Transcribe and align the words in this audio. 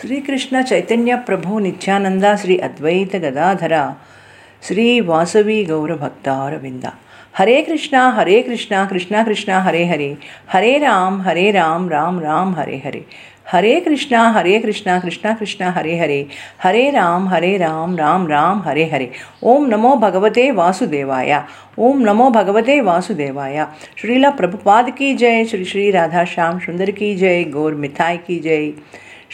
श्री 0.00 0.16
कृष्ण 0.20 0.62
चैतन्य 0.62 1.14
प्रभु 1.26 1.58
नित्यानंद 1.58 2.24
श्री 2.42 2.56
अद्वैत 2.58 3.14
गदाधर 3.22 3.72
श्री 4.68 5.00
वासवी 5.00 5.64
गौर 5.64 5.92
भक्तार 5.96 6.56
विंद 6.58 6.86
हरे 7.38 7.60
कृष्णा 7.62 8.08
हरे 8.10 8.40
कृष्णा 8.42 8.84
कृष्णा 8.84 9.22
कृष्णा 9.24 9.58
हरे 9.60 9.84
हरे 9.86 10.16
हरे 10.52 10.78
राम 10.78 11.20
हरे 11.22 11.50
राम 11.50 11.88
राम 11.88 12.20
राम 12.20 12.54
हरे 12.54 12.80
हरे 12.84 13.04
हरे 13.52 13.74
कृष्णा 13.80 14.22
हरे 14.30 14.58
कृष्णा 14.58 14.98
कृष्णा 15.00 15.34
कृष्णा 15.34 15.70
हरे 15.70 15.98
हरे 15.98 16.26
हरे 16.62 16.88
राम 16.90 17.28
हरे 17.28 17.56
राम 17.58 17.96
राम 17.96 18.26
राम 18.26 18.62
हरे 18.62 18.84
हरे 18.84 19.10
ओम 19.42 19.66
नमो 19.66 19.94
भगवते 19.96 20.50
वासुदेवाय 20.50 21.40
ओम 21.78 22.00
नमो 22.00 22.30
भगवते 22.30 22.80
वासुदेवाय 22.80 23.64
श्रीला 24.00 24.30
प्रभुपाद 24.30 24.90
की 24.98 25.14
जय 25.14 25.44
श्री 25.44 25.64
श्री 25.64 25.90
राधा 25.90 26.24
श्याम 26.24 26.58
सुंदर 26.58 26.90
की 26.90 27.14
जय 27.16 27.44
गौर 27.50 27.74
मिथाई 27.74 28.16
की 28.26 28.38
जय 28.38 28.72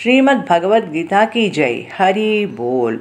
శ్రీమద్ 0.03 0.39
భగవద్గీత 0.39 1.29
జై. 1.49 1.87
హరి 2.01 2.47
బోల్. 2.47 2.99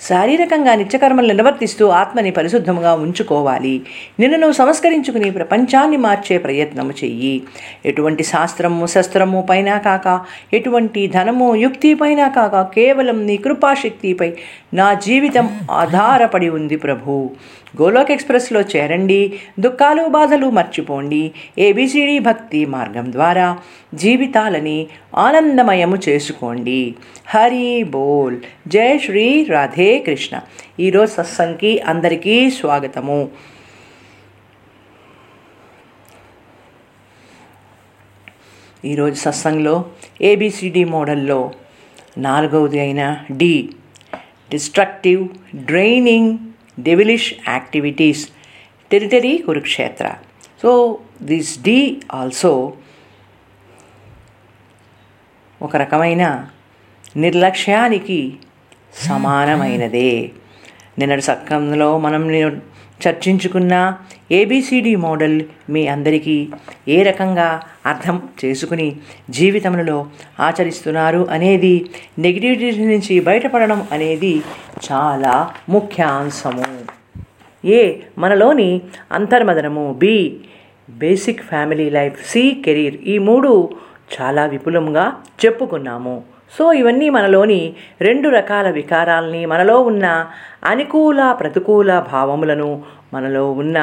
శారీరకంగా 0.00 0.74
నిత్యకర్మలు 0.74 1.32
నిర్వర్తిస్తూ 1.32 1.88
ఆత్మని 1.88 2.30
పరిశుద్ధముగా 2.30 2.94
ఉంచుకోవాలి. 2.94 3.82
నిన్ను 4.20 4.38
నువ్వు 4.38 4.52
సంస్కరించుకుని 4.52 5.30
ప్రపంచాన్ని 5.30 5.96
మార్చే 5.96 6.38
ప్రయత్నము 6.38 6.90
చెయ్యి. 6.90 7.42
ఎటువంటి 7.86 8.22
శాస్త్రము 8.22 8.86
శస్త్రము 8.86 9.46
పైన 9.50 9.78
కాక 9.78 10.20
ఎటువంటి 10.54 11.06
ధనము 11.06 11.56
యుక్తి 11.56 11.94
పైన 11.94 12.28
కాక 12.28 12.74
కేవలం 12.74 13.26
నీ 13.26 13.36
కృపాశక్తిపై 13.36 14.32
నా 14.74 14.94
జీవితం 14.94 15.60
ఆధారపడి 15.70 16.48
ఉంది 16.48 16.76
ప్రభు. 16.76 17.30
గోలోక్ 17.82 18.10
ఎక్స్ప్రెస్లో 18.10 18.60
చేరండి. 18.60 19.40
దుఃఖాలు 19.60 20.08
బాధలు 20.08 20.50
మర్చిపోండి. 20.50 21.32
ఏబిసిడి 21.58 22.18
భక్తి 22.18 22.66
మార్గం 22.66 23.12
ద్వారా 23.12 23.58
జీవితాలని 23.94 24.86
ఆనందమయము 25.14 25.98
చేసుకోండి. 26.08 26.94
హరి 27.26 27.82
బోల్. 27.82 28.36
జై 28.68 28.98
శ్రీ 28.98 29.44
రాధే 29.44 29.98
కృష్ణ. 29.98 30.40
ఈరోజు 30.80 31.12
సత్సంగ్కి 31.12 31.80
అందరికీ 31.80 32.50
స్వాగతము. 32.50 33.28
ఈరోజు 38.84 39.14
సత్సంగ్లో 39.14 39.84
ఏబిసిడి 40.20 40.84
మోడల్లో 40.84 41.50
నాలుగవది 42.18 42.80
అయిన 42.80 43.16
D. 43.30 43.68
Destructive 44.50 45.28
draining 45.56 46.38
devilish 46.78 47.34
activities 47.48 48.28
territory 48.90 49.38
Kurukshetra 49.38 50.14
so 50.62 50.98
this 51.22 51.58
D 51.58 52.02
also 52.12 52.74
ఒక 55.62 55.76
రకమైన 55.76 56.48
నిర్లక్ష్యానికి 57.16 58.36
సమానమైనదే. 58.94 60.32
నిన్నటి 60.98 61.22
సక్కంలో 61.22 61.98
మనం 61.98 62.30
చర్చించుకున్న 63.06 63.96
ఏబిసిడి 64.32 64.96
మోడల్ 64.96 65.42
మీ 65.70 65.86
అందరికీ 65.86 66.48
ఏ 66.88 67.02
రకంగా 67.02 67.62
అర్థం 67.86 68.22
చేసుకుని 68.44 68.96
జీవితంలో 69.30 70.06
ఆచరిస్తున్నారు 70.40 71.26
అనేది 71.26 71.90
నెగిటివిటీ 72.18 72.70
నుంచి 72.84 73.20
బయటపడడం 73.20 73.88
అనేది 73.92 74.42
చాలా 74.90 75.52
ముఖ్యాంశము. 75.68 76.68
ఏ 77.64 77.94
మనలోని 78.18 78.80
అంతర్మదనము 79.12 79.92
B 79.98 80.40
basic 80.90 81.42
family 81.42 81.90
life 81.90 82.30
C 82.30 82.62
career 82.64 82.96
ఈ 82.96 83.18
మూడు 83.18 83.70
చాలా 84.14 84.46
విపులంగా 84.46 85.12
చెప్పుకున్నాము. 85.44 86.37
సో 86.56 86.72
ఇవన్నీ 86.72 87.08
మనలోని 87.10 87.60
రెండు 88.00 88.28
రకాల 88.28 88.70
వికారాలని 88.70 89.46
మనలో 89.46 89.76
ఉన్న 89.90 90.06
అనుకూల 90.64 91.20
ప్రతికూల 91.32 91.90
భావములను 92.12 92.82
మనలో 93.14 93.52
ఉన్న 93.52 93.78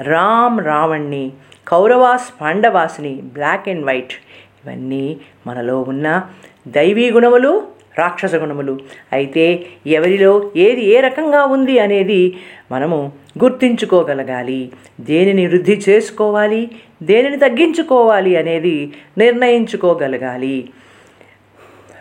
రామ్ 0.00 0.60
రావణ్ణి 0.60 1.32
కౌరవాస్ 1.68 2.28
పాండవాస్ని 2.40 3.14
బ్లాక్ 3.36 3.68
అండ్ 3.68 3.86
వైట్ 3.86 4.14
ఇవన్నీ 4.60 5.06
మనలో 5.46 5.78
ఉన్న 5.92 6.22
దైవీ 6.68 7.10
గుణములు 7.10 7.52
రాక్షస 7.98 8.34
గుణములు. 8.34 8.80
అయితే 9.12 9.44
ఎవరిలో 9.86 10.32
ఏది 10.56 10.82
ఏ 10.94 10.96
రకంగా 11.00 11.42
ఉంది 11.44 11.78
అనేది 11.78 12.38
మనము 12.72 12.98
గుర్తించుకోగలగాలి. 13.42 14.72
దేనిని 15.00 15.46
వృద్ధి 15.46 15.76
చేసుకోవాలి 15.88 16.62
దేనిని 17.02 17.36
తగ్గించుకోవాలి 17.36 18.36
అనేది 18.36 18.92
నిర్ణయించుకోగలగాలి. 19.18 20.56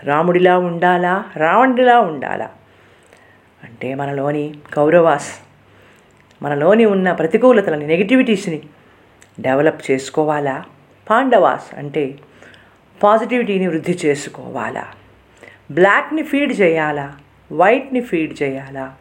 రాముడిలా 0.06 0.58
ఉండాలా? 0.58 1.26
రావణుడిలా 1.38 2.00
ఉండాలా? 2.00 2.50
అంటే 3.64 3.96
మనలోని 3.96 4.54
కౌరవాస్ 4.74 5.32
మనలోని 6.44 6.86
ఉన్న 6.86 7.12
ప్రతికూలతలని 7.12 7.88
నెగిటివిటీస్ని 7.88 8.62
డెవలప్ 9.40 9.92
చేసుకోవాలా? 9.92 10.64
పాండవాస్ 11.10 11.76
అంటే 11.78 12.16
పాజిటివిటీని 13.04 13.68
వృద్ధి 13.68 14.00
చేసుకోవాలా? 14.06 14.86
బ్లాక్ని 15.72 16.24
ఫీడ్ 16.24 16.62
చేయాలా? 16.62 17.14
వైట్ని 17.52 18.02
ఫీడ్ 18.02 18.44
చేయాలా? 18.44 18.94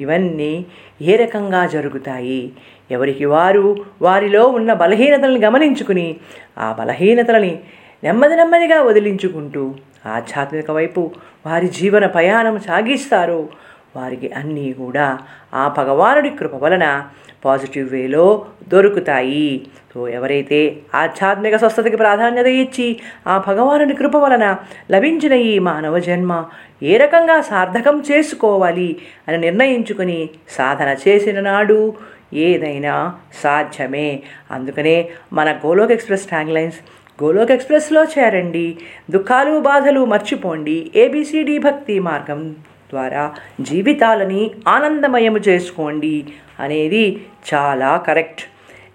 ఇవన్నీ 0.00 0.66
ఏ 1.02 1.16
రకంగా 1.16 1.66
జరుగుతాయి? 1.66 2.52
ఎవరికి 2.90 3.24
వారు 3.24 3.84
వారిలో 4.02 4.46
ఉన్న 4.46 4.72
బలహీనతలను 4.72 5.38
గమనించుకుని 5.38 6.16
ఆ 6.58 6.76
బలహీనతలని 6.78 7.58
నెమ్మది 8.04 8.36
నెమ్మదిగా 8.36 8.82
వదిలించుకుంటూ 8.82 9.74
ఆధ్యాత్మిక 10.06 10.70
వైపు 10.70 11.10
వారి 11.46 11.68
జీవన 11.68 12.06
ప్రయాణం 12.06 12.60
సాగిస్తారు. 12.60 13.48
వారికి 13.96 14.32
అన్నీ 14.32 14.72
కూడా 14.72 15.18
ఆ 15.54 15.74
భగవానుడి 15.78 16.30
కృప 16.30 16.54
వలన 16.54 17.04
పాజిటివ్ 17.44 17.90
వేలో 17.90 18.46
దొరుకుతాయి. 18.68 19.66
సో 19.94 20.08
ఎవరైతే 20.08 20.76
ఆధ్యాత్మిక 20.94 21.56
స్వస్థతకి 21.56 21.96
ప్రాధాన్యత 21.96 22.46
ఇచ్చి 22.46 23.00
ఆ 23.26 23.44
భగవానుడి 23.48 23.94
కృప 23.94 24.16
వలన 24.16 24.56
లభించిన 24.90 25.32
ఈ 25.32 25.58
మానవ 25.58 25.98
జన్మ 25.98 26.44
ఏ 26.82 26.96
రకంగా 26.96 27.40
సార్థకం 27.40 28.02
చేసుకోవాలి 28.10 28.96
అని 29.28 29.38
నిర్ణయించుకుని 29.38 30.30
సాధన 30.50 30.96
చేసిన 31.08 31.40
నాడు 31.40 31.94
ఏదైనా 32.34 33.14
సాధ్యమే. 33.42 34.22
అందుకనే 34.50 35.08
మన 35.32 35.52
గోలోక్ 35.66 35.92
ఎక్స్ప్రెస్ 35.92 36.26
ట్యాంగ్లైన్స్ 36.26 36.76
గోలోక్ 37.22 37.50
ఎక్స్ప్రెస్లో 37.50 38.04
చేరండి. 38.04 38.78
దుఃఖాలు 39.10 39.60
బాధలు 39.60 40.04
మర్చిపోండి. 40.04 40.90
ఏబిసిడి 40.96 41.58
భక్తి 41.58 41.98
మార్గం 41.98 42.56
ద్వారా 42.90 43.34
జీవితాలని 43.60 44.50
ఆనందమయము 44.68 45.38
చేసుకోండి 45.38 46.26
అనేది 46.60 47.22
చాలా 47.54 47.96
కరెక్ట్. 47.96 48.42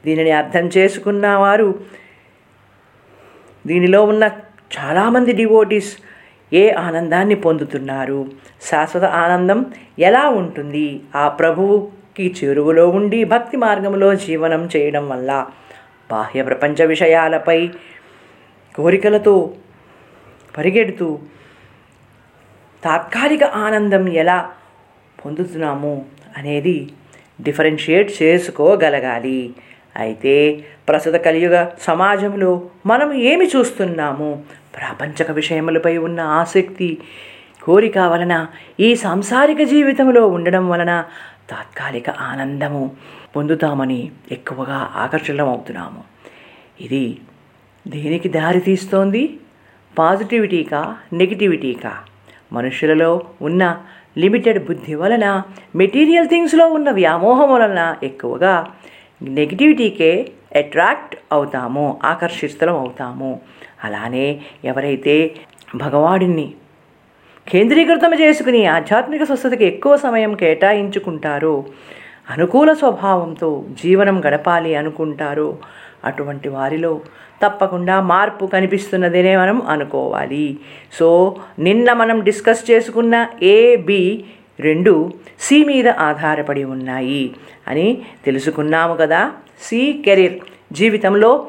దీనిని 0.06 0.32
అర్థం 0.32 0.70
చేసుకున్న 0.78 1.28
వారు 1.28 1.80
దీనిలో 3.68 4.04
ఉన్న 4.04 4.30
చాలామంది 4.78 5.32
డివోటీస్ 5.32 5.98
ఏ 6.54 6.72
ఆనందాన్ని 6.72 7.36
పొందుతున్నారు? 7.36 8.28
శాశ్వత 8.62 9.04
ఆనందం 9.04 9.66
ఎలా 10.00 10.30
ఉంటుంది? 10.30 11.00
ఆ 11.16 11.28
ప్రభువుకి 11.28 12.36
చెరువులో 12.44 12.90
ఉండి 12.90 13.24
భక్తి 13.24 13.58
మార్గంలో 13.58 14.16
జీవనం 14.16 14.70
చేయడం 14.76 15.10
వల్ల 15.10 15.46
బాహ్య 16.12 16.44
ప్రపంచ 16.44 16.86
విషయాలపై 16.86 17.70
కోరికలతో 18.76 19.54
పరిగెడుతూ 20.58 21.20
తాత్కాలిక 22.84 23.44
ఆనందం 23.44 24.10
ఎలా 24.14 24.52
పొందుతున్నాము 25.26 26.06
అనేది 26.38 26.92
డిఫరెన్షియేట్ 27.42 28.10
చేసుకోగలగాలి. 28.22 29.54
అయితే 29.98 30.64
ప్రస్తుత 30.90 31.16
కలియుగ 31.16 31.66
సమాజంలో 31.80 32.70
మనం 32.86 33.14
ఏమి 33.14 33.46
చూస్తున్నాము? 33.46 34.44
ప్రాపంచక 34.76 35.32
విషయములపై 35.32 35.98
ఉన్న 35.98 36.22
ఆసక్తి 36.22 36.98
కోరిక 37.64 37.98
వలన 37.98 38.48
ఈ 38.80 38.96
సాంసారిక 38.96 39.62
జీవితంలో 39.64 40.28
ఉండడం 40.28 40.70
వలన 40.70 41.06
తాత్కాలిక 41.50 42.10
ఆనందము 42.10 42.96
పొందుతామని 43.36 44.12
ఎక్కువగా 44.32 44.80
ఆకర్షణమవుతున్నాము 44.96 46.04
ఇది 46.82 47.20
దేనికి 47.88 48.30
దారి 48.30 48.60
తీస్తోంది? 48.60 49.38
పాజిటివిటీకా 50.00 50.96
నెగిటివిటీకా? 51.14 51.92
మనుషులలో 52.54 53.22
ఉన్న 53.42 53.82
లిమిటెడ్ 54.18 54.68
బుద్ధి 54.68 54.96
వలన 54.96 55.44
మెటీరియల్ 55.76 56.28
థింగ్స్లో 56.28 56.68
ఉన్న 56.68 56.92
వ్యామోహం 56.92 57.54
వలన 57.54 57.96
ఎక్కువగా 58.04 58.68
నెగిటివిటీకే 59.22 60.32
అట్రాక్ట్ 60.56 61.16
అవుతాము 61.32 62.00
ఆకర్షితులం 62.04 62.78
అవుతాము. 62.78 63.40
అలానే 63.84 64.42
ఎవరైతే 64.64 65.36
భగవాడిని 65.76 66.54
కేంద్రీకృతం 67.50 68.14
చేసుకుని 68.14 68.66
ఆధ్యాత్మిక 68.66 69.24
స్వస్థతకి 69.24 69.66
ఎక్కువ 69.66 69.98
సమయం 69.98 70.36
కేటాయించుకుంటారో 70.36 71.64
అనుకూల 72.30 72.74
స్వభావంతో 72.74 73.66
జీవనం 73.84 74.26
గడపాలి 74.26 74.76
అనుకుంటారో 74.76 75.58
అటువంటి 76.04 76.50
వారిలో 76.50 77.02
తప్పకుండా 77.44 78.02
మార్పు 78.02 78.46
కనిపిస్తున్నదనే 78.46 79.38
మనం 79.38 79.62
అనుకోవాలి. 79.62 80.58
సో 80.94 81.36
నిన్న 81.60 81.94
మనం 81.94 82.24
డిస్కస్ 82.24 82.72
చేసుకున్న 82.72 83.28
ఏబి 83.44 84.24
రెండు 84.60 85.12
సి 85.40 85.66
మీద 85.66 85.88
ఆధారపడి 85.90 86.64
ఉన్నాయి 86.64 87.36
అని 87.68 88.02
తెలుసుకున్నాము 88.26 88.96
కదా. 88.96 89.32
సి 89.62 90.02
కెరీర్ 90.06 90.34
జీవితంలో 90.72 91.48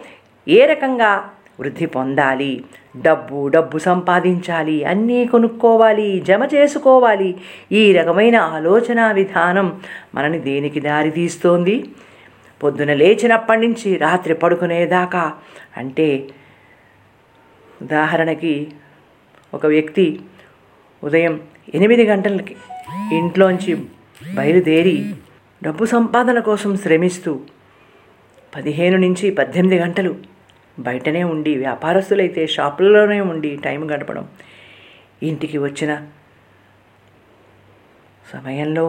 ఏ 0.49 0.65
రకంగా 0.65 1.31
వృద్ధి 1.61 1.87
పొందాలి? 1.87 2.65
డబ్బు 3.03 3.49
డబ్బు 3.49 3.79
సంపాదించాలి 3.79 4.85
అన్నీ 4.85 5.27
కొనుక్కోవాలి 5.27 6.21
జమ 6.21 6.49
చేసుకోవాలి. 6.55 7.35
ఈ 7.73 7.93
రకమైన 7.93 8.37
ఆలోచన 8.37 9.13
విధానం 9.13 9.81
మనని 10.15 10.39
దేనికి 10.39 10.81
దారి 10.81 11.11
తీస్తోంది 11.11 11.85
పొద్దున 12.61 12.93
లేచినప్పటి 12.93 13.61
నుంచి 13.61 13.89
రాత్రి 13.97 14.35
పడుకునేదాకా 14.35 15.25
అంటే 15.77 16.09
ఉదాహరణకి 17.83 18.55
ఒక 19.55 19.67
వ్యక్తి 19.67 20.07
ఉదయం 21.03 21.35
ఎనిమిది 21.75 22.05
గంటలకి 22.07 22.55
ఇంట్లోంచి 23.13 23.73
బయలుదేరి 24.35 24.97
డబ్బు 25.63 25.85
సంపాదన 25.87 26.39
కోసం 26.41 26.73
శ్రమిస్తూ 26.77 27.33
పదిహేను 28.53 28.97
నుంచి 28.97 29.27
పద్దెనిమిది 29.31 29.79
గంటలు 29.83 30.13
బయటనే 30.79 31.23
ఉండి 31.25 31.53
వ్యాపారస్తులైతే 31.57 32.43
షాపులలోనే 32.47 33.19
ఉండి 33.21 33.51
టైం 33.57 33.83
గడపడం 33.91 34.25
ఇంటికి 35.23 35.59
వచ్చిన 35.59 35.93
సమయంలో 38.33 38.87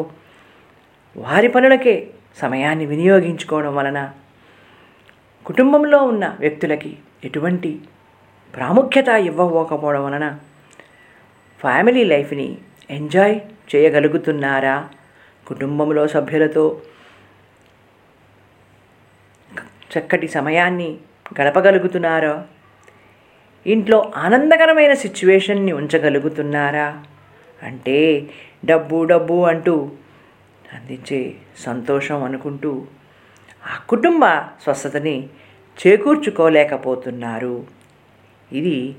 వారి 1.15 1.47
పనులకే 1.47 1.95
సమయాన్ని 2.37 2.85
వినియోగించుకోవడం 2.85 3.75
వలన 3.75 4.13
కుటుంబంలో 5.45 5.97
ఉన్న 5.97 6.37
వ్యక్తులకి 6.39 6.97
ఎటువంటి 7.23 7.79
ప్రాముఖ్యత 8.55 9.07
ఇవ్వకపోవడం 9.07 10.05
వలన 10.05 10.39
ఫ్యామిలీ 11.61 12.03
లైఫ్ని 12.03 12.57
ఎంజాయ్ 12.89 13.39
చేయగలుగుతున్నారా? 13.75 14.89
కుటుంబంలో 15.47 16.07
సభ్యులతో 16.07 16.81
చక్కటి 19.91 20.27
సమయాన్ని 20.27 20.97
గడపగలుగుతున్నారా? 21.41 22.45
ఇంట్లో 23.65 24.13
ఆనందకరమైన 24.15 24.93
సిచ్యువేషన్ని 24.93 25.71
ఉంచగలుగుతున్నారా? 25.71 27.03
అంటే 27.63 28.29
డబ్బు 28.65 29.03
డబ్బు 29.03 29.45
అంటూ 29.45 29.91
అందించే 30.73 31.35
సంతోషం 31.57 32.23
అనుకుంటూ 32.23 32.87
ఆ 33.65 33.77
కుటుంబ 33.89 34.25
స్వస్థతని 34.63 35.29
చేకూర్చుకోలేకపోతున్నారు. 35.77 37.67
ఇది 38.51 38.95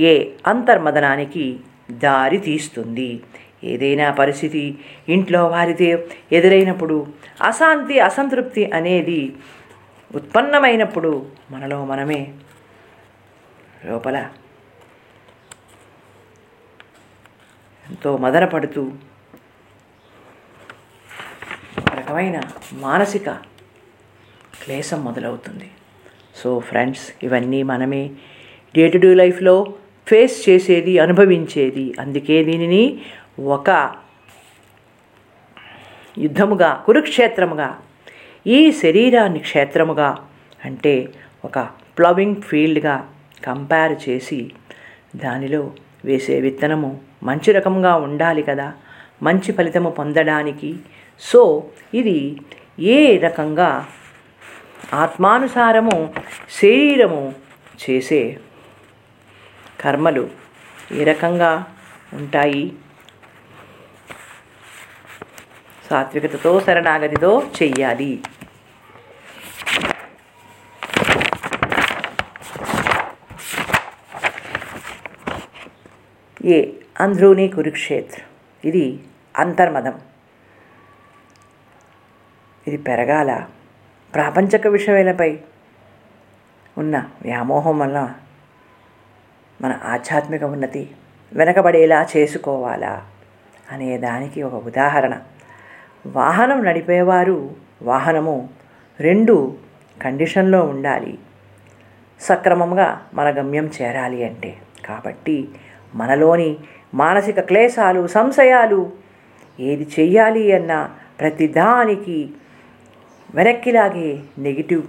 ఏ 0.00 0.30
అంతర్మదనానికి 0.46 1.60
దారి 1.90 2.38
తీస్తుంది. 2.38 3.22
ఏదైనా 3.64 4.10
పరిస్థితి 4.10 4.78
ఇంట్లో 5.08 5.46
వారితే 5.46 6.08
ఎదురైనప్పుడు 6.32 7.06
అశాంతి 7.42 8.00
అసంతృప్తి 8.00 8.70
అనేది 8.70 9.36
ఉత్పన్నమైనప్పుడు 10.14 11.30
మనలో 11.50 11.84
మనమే 11.84 12.34
లోపల 13.84 14.16
ఎంతో 17.90 18.16
మదనపడుతూ 18.16 18.92
రకమైన 22.02 22.40
మానసిక 22.72 23.30
క్లేశం 24.62 25.04
మొదలవుతుంది. 25.04 25.70
సో 26.36 26.58
ఫ్రెండ్స్ 26.58 27.06
ఇవన్నీ 27.22 27.62
మనమే 27.62 28.10
డే 28.76 28.88
టు 28.88 28.98
డే 28.98 29.14
లైఫ్లో 29.14 29.74
ఫేస్ 30.08 30.36
చేసేది 30.48 30.98
అనుభవించేది. 30.98 31.94
అందుకే 32.00 32.44
దీనిని 32.44 32.84
ఒక 33.40 33.70
యుద్ధముగా 36.18 36.70
కురుక్షేత్రముగా 36.86 37.68
ఈ 38.46 38.72
శరీరాన్ని 38.72 39.38
క్షేత్రముగా 39.38 40.08
అంటే 40.64 40.94
ఒక 41.44 41.58
ప్లవింగ్ 41.98 42.42
ఫీల్డ్గా 42.42 42.96
కంపేర్ 43.44 43.94
చేసి 44.08 44.40
దానిలో 45.16 45.62
వేసే 46.04 46.40
విత్తనము 46.40 47.00
మంచి 47.22 47.52
రకంగా 47.52 47.94
ఉండాలి 47.96 48.42
కదా. 48.42 48.72
మంచి 49.22 49.52
ఫలితము 49.52 49.90
పొందడానికి 49.90 50.70
సో 51.20 51.70
ఇది 51.94 52.40
ఏ 52.80 53.18
రకంగా 53.18 53.88
ఆత్మానుసారము 54.94 56.14
శరీరము 56.50 57.34
చేసే 57.90 58.38
కర్మలు 59.80 60.30
ఏ 60.92 61.04
రకంగా 61.04 61.74
ఉంటాయి? 62.12 62.72
సాత్వికతతో 65.90 66.60
శరణాగతితో 66.60 67.50
చెయ్యాలి. 67.62 68.22
ఏ 76.44 76.72
అంధ్రూని 77.00 77.48
కురుక్షేత్ర. 77.48 78.20
ఇది 78.64 78.98
అంతర్మదం. 79.36 80.00
ఇది 82.66 82.76
పెరగాల. 82.76 83.46
ప్రాపంచక 84.14 84.66
విషయాలపై 84.66 85.38
ఉన్న 86.78 87.04
వ్యామోహం 87.22 87.78
వల్ల 87.78 88.12
మన 89.62 89.78
ఆధ్యాత్మిక 89.84 90.44
ఉన్నతి 90.44 90.90
వెనకబడేలా 91.32 92.06
చేసుకోవాలా 92.16 93.06
అనే 93.72 93.98
దానికి 93.98 94.42
ఒక 94.42 94.66
ఉదాహరణ. 94.66 95.20
వాహనం 96.06 96.64
నడిపేవారు 96.64 97.50
వాహనము 97.82 98.48
రెండు 99.00 99.56
కండిషన్లో 100.02 100.64
ఉండాలి. 100.64 101.18
సక్రమంగా 102.20 103.06
మన 103.14 103.30
గమ్యం 103.30 103.70
చేరాలి 103.82 104.24
అంటే. 104.24 104.56
కాబట్టి 104.86 105.48
మనలోని 105.94 106.56
మానసిక 106.94 107.40
క్లేశాలు 107.40 108.06
సంశయాలు 108.06 108.92
ఏది 109.60 109.88
చెయ్యాలి 110.00 110.52
అన్న 110.52 110.90
ప్రతిదానికి 111.20 112.30
వెనక్కిలాగే 113.34 114.22
నెగిటివ్ 114.38 114.82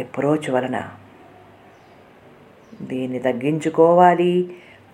అప్రోచ్ 0.00 0.50
వలన 0.50 0.88
దీన్ని 2.82 3.18
తగ్గించుకోవాలి 3.18 4.50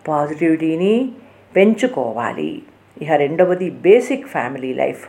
పాజిటివిటీని 0.09 1.13
పెంచుకోవాలి. 1.57 2.63
ఇక 3.03 3.11
రెండవది 3.11 3.71
బేసిక్ 3.71 4.27
ఫ్యామిలీ 4.27 4.75
లైఫ్. 4.75 5.09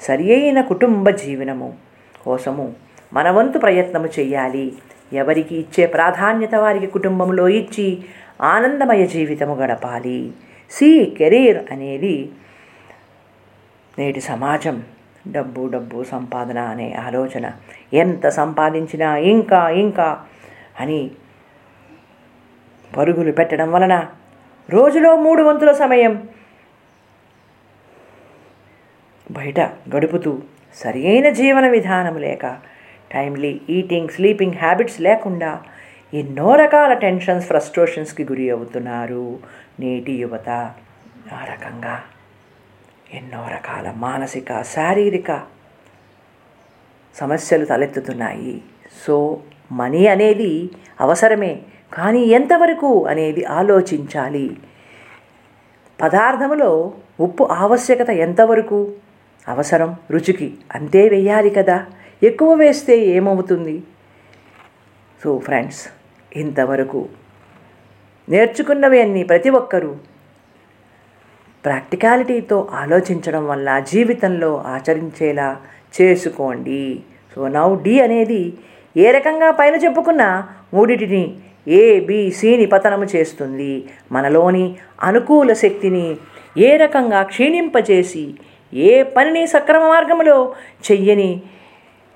సరి 0.00 0.34
అయిన 0.34 0.60
కుటుంబ 0.60 1.10
జీవనము 1.10 1.74
కోసము 2.24 2.74
మన 3.12 3.30
వంతు 3.30 3.58
ప్రయత్నము 3.58 4.08
చేయాలి 4.18 4.72
ఎవరికి 5.12 5.56
ఇచ్చే 5.56 5.86
ప్రాధాన్యత 5.86 6.54
వారికి 6.54 6.86
కుటుంబంలో 6.86 7.48
ఇచ్చి 7.48 8.04
ఆనందమయ 8.40 9.06
జీవితము 9.06 9.54
గడపాలి. 9.54 10.32
సి 10.70 11.14
కెరీర్ 11.18 11.72
అనేది 11.72 12.30
నేటి 13.98 14.20
సమాజం 14.20 14.82
డబ్బు 15.26 15.66
డబ్బు 15.66 16.04
సంపాదన 16.04 16.58
అనే 16.58 16.94
ఆలోచన. 16.94 17.52
ఎంత 17.92 18.28
సంపాదించినా 18.28 19.16
ఇంకా 19.16 19.68
ఇంకా 19.70 20.26
అని 20.80 21.10
పరుగులు 22.96 23.32
పెట్టడం 23.32 23.72
వలన 23.72 24.08
రోజులో 24.70 25.16
మూడు 25.16 25.42
వంతుల 25.42 25.72
సమయం 25.72 26.28
బయట 29.30 29.60
గడుపుతూ 29.94 30.42
సరియైన 30.76 31.28
జీవన 31.28 31.68
విధానం 31.68 32.16
లేక 32.16 32.58
టైమ్లీ 33.14 33.60
ఈటింగ్ 33.70 34.08
స్లీపింగ్ 34.08 34.54
హ్యాబిట్స్ 34.54 35.00
లేకుండా 35.00 35.62
ఎన్నో 36.14 36.54
రకాల 36.54 36.92
టెన్షన్స్ 36.92 37.46
ఫ్రస్ట్రేషన్స్కి 37.46 38.24
గురి 38.24 38.50
అవుతున్నారు 38.50 39.38
నేటి 39.80 40.12
యువత. 40.12 40.48
ఆ 41.32 41.44
రకంగా 41.44 42.02
ఎన్నో 43.14 43.48
రకాల 43.54 43.94
మానసిక 43.96 44.62
శారీరక 44.62 45.42
సమస్యలు 47.16 47.64
తలెత్తుతున్నాయి. 47.64 48.62
సో 49.06 49.40
మనీ 49.72 50.06
అనేది 50.06 50.70
అవసరమే. 51.00 51.62
కానీ 51.94 52.20
ఎంతవరకు 52.20 53.06
అనేది 53.06 53.44
ఆలోచించాలి? 53.44 54.56
పదార్థములో 56.02 56.94
ఉప్పు 57.20 57.44
ఆవశ్యకత 57.44 58.10
ఎంతవరకు? 58.10 58.92
అవసరం 59.48 59.96
రుచికి 60.10 60.54
అంతే 60.74 61.08
వేయాలి 61.08 61.50
కదా? 61.50 61.86
ఎక్కువ 62.22 62.54
వేస్తే 62.54 62.98
ఏమవుతుంది? 62.98 63.82
సో 65.24 65.38
ఫ్రెండ్స్ 65.38 65.88
ఇంతవరకు 66.36 67.08
నేర్చుకున్నవి 68.28 69.02
అన్నీ 69.02 69.22
ప్రతి 69.22 69.50
ఒక్కరూ 69.50 69.96
ప్రాక్టికాలిటీతో 71.66 72.68
ఆలోచించడం 72.72 73.48
వల్ల 73.48 73.78
జీవితంలో 73.78 74.64
ఆచరించేలా 74.66 75.56
చేసుకోండి. 75.96 77.02
సో 77.34 77.48
నౌ 77.48 77.76
డి 77.82 78.00
అనేది 78.00 78.52
ఏ 78.96 79.10
రకంగా 79.10 79.50
పైన 79.50 79.74
చెప్పుకున్న 79.74 80.48
మూడిటిని 80.74 81.34
ఏబిసిని 81.68 82.66
పతనము 82.66 83.04
చేస్తుంది. 83.04 83.84
మనలోని 84.12 84.76
అనుకూల 85.02 85.52
శక్తిని 85.52 86.16
ఏ 86.58 86.76
రకంగా 86.76 87.22
క్షీణింపజేసి 87.22 88.34
ఏ 88.72 89.02
పనిని 89.02 89.46
సక్రమ 89.46 89.82
మార్గంలో 89.88 90.54
చెయ్యని 90.90 91.42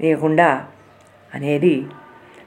లేకుండా 0.00 0.64
అనేది 1.34 1.84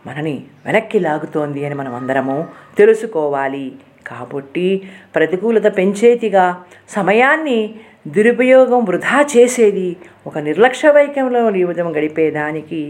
మనని 0.07 0.45
వెనక్కి 0.65 0.99
లాగుతోంది 0.99 1.65
అని 1.65 1.75
మనం 1.75 1.95
అందరము 1.95 2.47
తెలుసుకోవాలి. 2.77 3.65
కాబట్టి 4.13 4.67
ప్రతికూలత 5.15 5.67
పెంచేదిగా 5.77 6.45
సమయాన్ని 6.89 7.59
దురుపయోగం 8.07 8.81
వృధా 8.85 9.19
చేసేది 9.33 9.89
ఒక 10.27 10.37
నిర్లక్ష్య 10.37 10.89
వైక్యంలో 10.89 11.51
జీవితం 11.51 11.87
గడిపేదానికి 11.97 12.81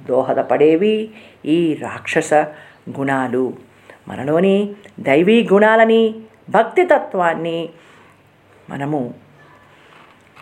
దోహదపడేవి 0.00 0.96
ఈ 1.46 1.58
రాక్షస 1.82 2.34
గుణాలు. 2.98 3.44
మనలోని 4.08 4.56
దైవీ 5.00 5.38
గుణాలని 5.52 6.02
భక్తి 6.50 6.84
తత్వాన్ని 6.84 7.58
మనము 8.70 9.00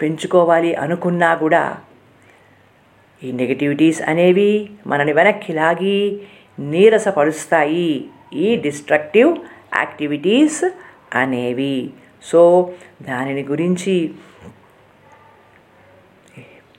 పెంచుకోవాలి 0.01 0.71
అనుకున్నా 0.75 1.31
కూడా 1.35 1.65
ఈ 3.23 3.31
నెగటివిటీస్ 3.33 4.01
అనేవి 4.03 4.51
మనని 4.87 5.13
వెనక్కి 5.13 5.53
లాగి 5.53 5.99
నీరసపరుస్తాయి. 6.73 7.91
ఈ 8.45 8.49
డిస్ట్రక్టివ్ 8.57 9.31
యాక్టివిటీస్ 9.79 10.65
అనేవి. 11.15 11.91
సో 12.23 12.73
దానిని 13.03 13.43
గురించి 13.43 14.15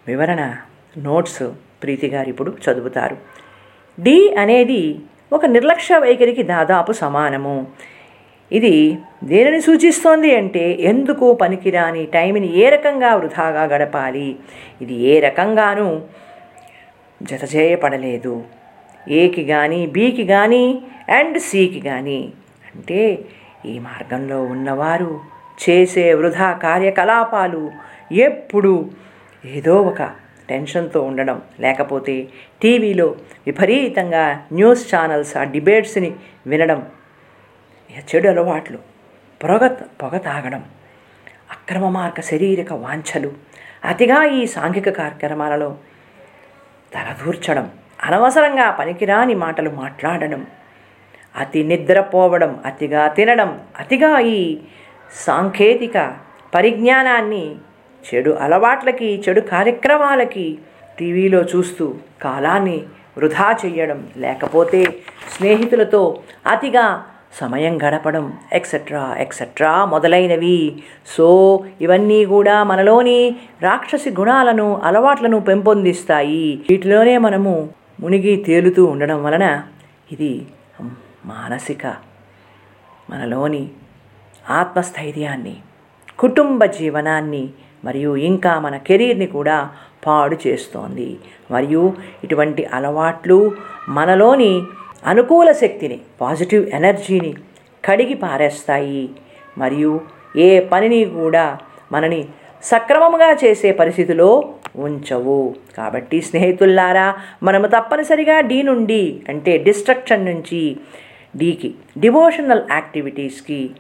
వివరణ 0.07 0.55
నోట్స్ 0.97 1.43
ప్రీతి 1.83 2.07
గారు 2.07 2.29
ఇప్పుడు 2.29 2.53
చదువుతారు. 2.65 3.17
డి 3.99 4.35
అనేది 4.35 4.99
ఒక 5.33 5.45
నిర్లక్ష్య 5.45 5.97
వైఖరికి 5.97 6.43
దాదాపు 6.43 6.91
సమానము. 6.91 7.67
ఇది 8.51 8.97
దేనిని 9.23 9.61
సూచిస్తోంది 9.61 10.35
అంటే 10.35 10.63
ఎందుకు 10.81 11.33
పనికిరాని 11.33 12.05
టైంని 12.05 12.55
ఏ 12.55 12.69
రకంగా 12.69 13.15
వృధాగా 13.15 13.63
గడపాలి? 13.63 14.35
ఇది 14.81 14.93
ఏ 14.93 15.19
రకంగానూ 15.19 16.01
జత 17.23 17.55
చేయబడలేదు 17.55 18.43
ఏకి 19.09 19.43
కానీ 19.45 19.87
బీకి 19.87 20.25
కానీ 20.25 20.81
అండ్ 21.09 21.39
సికి 21.39 21.79
కానీ 21.79 22.33
అంటే 22.75 23.25
ఈ 23.65 23.79
మార్గంలో 23.79 24.43
ఉన్నవారు 24.43 25.21
చేసే 25.69 26.13
వృధా 26.13 26.53
కార్యకలాపాలు 26.53 27.71
ఎప్పుడు 28.11 28.91
ఏదో 29.45 29.81
ఒక 29.81 30.09
టెన్షన్తో 30.49 31.01
ఉండడం. 31.01 31.41
లేకపోతే 31.59 32.27
టీవీలో 32.61 33.15
విపరీతంగా 33.45 34.45
న్యూస్ 34.53 34.95
ఛానల్స్ 34.95 35.37
ఆ 35.37 35.43
డిబేట్స్ని 35.43 36.15
వినడం. 36.47 36.87
చెడు 37.99 38.27
అలవాట్లు. 38.27 38.77
పొగ 39.43 39.67
పొగ 39.67 40.17
తాగడం. 40.17 40.63
అక్రమ 41.51 41.89
మార్గ 41.89 42.21
శారీరక 42.21 42.73
వాంఛలు. 42.73 43.31
అతిగా 43.85 44.23
ఈ 44.23 44.47
సాంఘిక 44.47 44.89
కార్యక్రమాలలో 44.89 45.77
తలదూర్చడం. 46.93 47.71
అనవసరంగా 48.03 48.71
పనికిరాని 48.71 49.35
మాటలు 49.35 49.69
మాట్లాడడం. 49.69 50.47
అతి 51.35 51.63
నిద్రపోవడం 51.63 52.59
అతిగా 52.65 53.07
తినడం 53.07 53.59
అతిగా 53.79 54.19
ఈ 54.19 54.57
సాంకేతిక 55.25 55.97
పరిజ్ఞానాన్ని 56.55 57.55
చెడు 58.03 58.31
అలవాట్లకి 58.31 59.23
చెడు 59.27 59.41
కార్యక్రమాలకి 59.41 60.57
టీవీలో 60.99 61.41
చూస్తూ 61.41 61.95
కాలాన్ని 62.21 62.83
వృధా 63.17 63.57
చెయ్యడం 63.65 64.07
లేకపోతే 64.17 64.81
స్నేహితులతో 65.35 66.19
అతిగా 66.47 67.03
సమయం 67.39 67.77
గడపడం 67.77 68.33
ఎక్సెట్రా 68.53 69.15
ఎక్సెట్రా 69.19 69.85
మొదలైనవి. 69.85 70.81
సో 71.07 71.27
ఇవన్నీ 71.81 72.25
కూడా 72.25 72.63
మనలోని 72.63 73.35
రాక్షసి 73.61 74.09
గుణాలను 74.09 74.81
అలవాట్లను 74.83 75.39
పెంపొందిస్తాయి. 75.39 76.55
వీటిలోనే 76.69 77.17
మనము 77.17 77.69
మునిగి 77.99 78.35
తేలుతూ 78.47 78.85
ఉండడం 78.85 79.23
వలన 79.23 79.63
ఇది 80.11 80.47
మానసిక 81.25 81.87
మనలోని 83.09 83.69
ఆత్మస్థైర్యాన్ని 84.49 85.55
కుటుంబ 86.19 86.65
జీవనాన్ని 86.65 87.49
మరియు 87.85 88.15
ఇంకా 88.15 88.59
మన 88.59 88.77
కెరీర్ని 88.77 89.25
కూడా 89.25 89.69
పాడు 90.07 90.37
చేస్తోంది. 90.47 91.19
మరియు 91.51 91.93
ఇటువంటి 92.23 92.65
అలవాట్లు 92.65 93.55
మనలోని 93.89 94.63
అనుకూల 95.05 95.51
శక్తిని 95.51 96.01
పాజిటివ్ 96.21 96.69
ఎనర్జీని 96.69 97.33
కడిగి 97.85 98.13
పారేస్తాయి. 98.13 99.09
మరియు 99.57 100.01
ఏ 100.37 100.59
పనిని 100.59 101.05
కూడా 101.05 101.57
మనని 101.91 102.27
సక్రమంగా 102.63 103.31
చేసే 103.33 103.71
పరిస్థితిలో 103.71 104.53
ఉంచవు. 104.75 105.55
కాబట్టి 105.77 106.21
స్నేహితుల్లారా 106.21 107.15
మనము 107.43 107.67
తప్పనిసరిగా 107.67 108.39
డీ 108.39 108.61
నుండి 108.61 109.21
అంటే 109.29 109.57
డిస్ట్రక్షన్ 109.57 110.25
నుంచి 110.25 110.77
డీకి 111.37 111.75
డివోషనల్ 111.97 112.61
యాక్టివిటీస్కి 112.71 113.71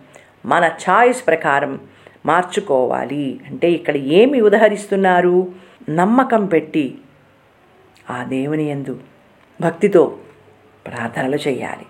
మన 0.45 0.65
ఛాయిస్ 0.65 1.27
ప్రకారం 1.27 1.79
మార్చుకోవాలి. 2.25 3.39
అంటే 3.47 3.71
ఇక్కడ 3.71 3.97
ఏమి 3.97 4.41
ఉదహరిస్తున్నారు? 4.41 5.51
నమ్మకం 5.89 6.45
పెట్టి 6.45 6.97
ఆ 8.09 8.23
దేవుని 8.23 8.63
ఎందు 8.63 8.99
భక్తితో 9.61 10.17
ప్రార్థనలు 10.87 11.35
చేయాలి. 11.35 11.85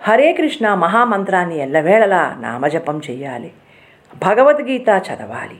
హరే 0.00 0.32
కృష్ణ 0.32 0.74
మహామంత్రాన్ని 0.74 1.58
ఎల్లవేళలా 1.58 2.36
నామజపం 2.40 3.00
చేయాలి. 3.10 3.52
భగవద్గీత 4.16 4.88
చదవాలి. 4.88 5.58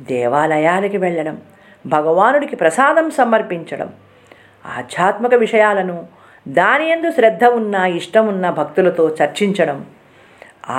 దేవాలయాలకి 0.00 0.96
వెళ్ళడం 0.96 1.40
భగవానుడికి 1.86 2.56
ప్రసాదం 2.56 3.10
సమర్పించడం 3.10 3.92
ఆధ్యాత్మిక 4.66 5.34
విషయాలను 5.34 6.06
దాని 6.56 6.84
ఎందు 6.90 7.08
శ్రద్ధ 7.10 7.44
ఉన్న 7.52 7.76
ఇష్టం 7.96 8.24
ఉన్న 8.26 8.46
భక్తులతో 8.50 9.04
చర్చించడం 9.16 9.78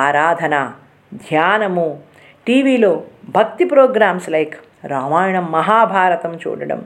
ఆరాధన 0.03 0.55
ధ్యానము 1.21 1.88
టీవీలో 2.47 2.91
భక్తి 3.29 3.65
ప్రోగ్రామ్స్ 3.65 4.29
లైక్ 4.29 4.55
రామాయణం 4.85 5.45
మహాభారతం 5.51 6.33
చూడడం 6.35 6.79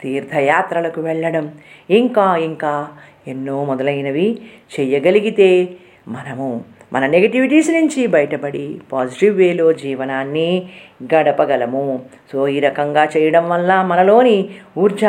తీర్థయాత్రలకు 0.00 1.00
వెళ్ళడం 1.00 1.46
ఇంకా 1.90 2.26
ఇంకా 2.40 2.72
ఎన్నో 3.26 3.56
మొదలైనవి 3.64 4.28
చెయ్యగలిగితే 4.74 5.50
మనము 6.08 6.48
మన 6.92 7.06
నెగిటివిటీస్ 7.06 7.70
నుంచి 7.70 8.06
బయటపడి 8.06 8.80
పాజిటివ్ 8.92 9.36
వేలో 9.36 9.72
జీవనాన్ని 9.72 10.68
గడపగలము. 11.14 12.02
సో 12.32 12.48
ఈ 12.48 12.60
రకంగా 12.60 13.04
చేయడం 13.16 13.48
వల్ల 13.48 13.82
మనలోని 13.82 14.48
ఊర్జ 14.78 15.04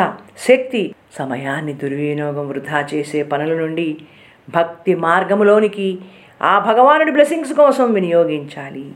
శక్తి 0.48 0.94
సమయాన్ని 1.18 1.72
దుర్వినియోగం 1.72 2.48
వృధా 2.48 2.80
చేసే 2.94 3.22
పనుల 3.22 3.54
నుండి 3.54 3.88
భక్తి 4.54 4.94
మార్గములోనికి 4.94 5.98
ఆ 6.42 6.58
భగవానుడి 6.58 7.12
బ్లెస్సింగ్స్ 7.12 7.52
కోసం 7.52 7.92
వినియోగించాలి. 7.92 8.86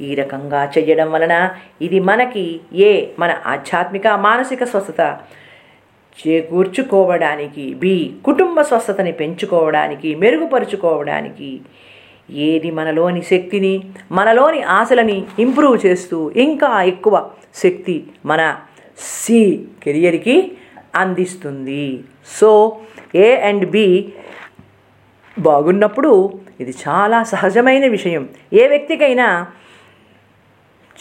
ఈ 0.00 0.14
రకంగా 0.14 0.72
చేయడం 0.78 1.12
వలన 1.12 1.50
ఇది 1.82 2.00
మనకి 2.00 2.60
ఏ 2.72 3.06
మన 3.18 3.36
ఆధ్యాత్మిక 3.46 4.06
మానసిక 4.08 4.64
స్వస్థత 4.64 5.18
చేకూర్చుకోవడానికి 6.18 7.74
బి 7.74 7.94
కుటుంబ 8.24 8.62
స్వస్థతని 8.62 9.12
పెంచుకోవడానికి 9.12 10.14
మెరుగుపరుచుకోవడానికి 10.14 11.60
ఏది 12.32 12.70
మనలోని 12.70 13.22
శక్తిని 13.22 13.84
మనలోని 14.12 14.62
ఆశలని 14.62 15.24
ఇంప్రూవ్ 15.38 15.86
చేస్తూ 15.86 16.30
ఇంకా 16.30 16.82
ఎక్కువ 16.82 17.30
శక్తి 17.54 18.06
మన 18.26 18.56
సి 18.98 19.64
కెరియర్కి 19.82 20.52
అందిస్తుంది. 20.94 22.04
సో 22.26 22.78
ఏ 23.14 23.36
అండ్ 23.36 23.70
బి 23.70 24.12
బాగున్నప్పుడు 25.38 26.38
ఇది 26.60 26.74
చాలా 26.88 27.22
సహజమైన 27.22 27.86
విషయం. 27.86 28.28
ఏ 28.52 28.68
వ్యక్తికైనా 28.68 29.46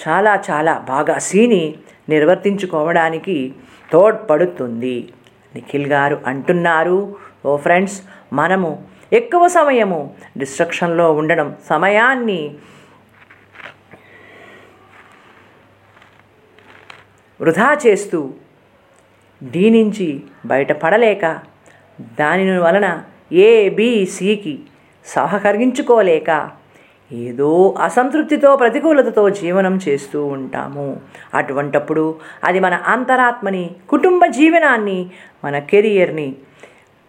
చాలా 0.07 0.43
చాలా 0.51 0.85
బాగా 0.89 1.17
సీని 1.17 1.75
నిర్వర్తించుకోవడానికి 2.09 3.53
తోడ్పడుతుంది. 3.91 5.09
నిఖిల్ 5.55 5.87
గారు 5.87 6.21
అంటున్నారు 6.27 7.15
ఓ 7.45 7.57
ఫ్రెండ్స్ 7.57 8.01
మనము 8.33 8.90
ఎక్కువ 9.13 9.47
సమయము 9.47 10.15
డిస్ట్రక్షన్లో 10.37 11.13
ఉండడం 11.13 11.55
సమయాన్ని 11.69 12.55
వృధా 17.41 17.77
చేస్తూ 17.87 18.33
దీనించి 19.43 20.23
బయటపడలేక 20.45 21.39
దాని 22.19 22.57
వలన 22.57 23.03
ఏబిసికి 23.31 24.59
సహకరించుకోలేక 25.05 26.51
ఏదో 27.11 27.75
అసంతృప్తితో 27.79 28.55
ప్రతికూలతతో 28.55 29.29
జీవనం 29.29 29.79
చేస్తూ 29.89 30.25
ఉంటాము. 30.25 31.01
అటువంటప్పుడు 31.33 32.19
అది 32.43 32.59
మన 32.59 32.73
అంతరాత్మని 32.73 33.71
కుటుంబ 33.89 34.25
జీవనాన్ని 34.25 35.09
మన 35.45 35.59
కెరియర్ని 35.59 36.35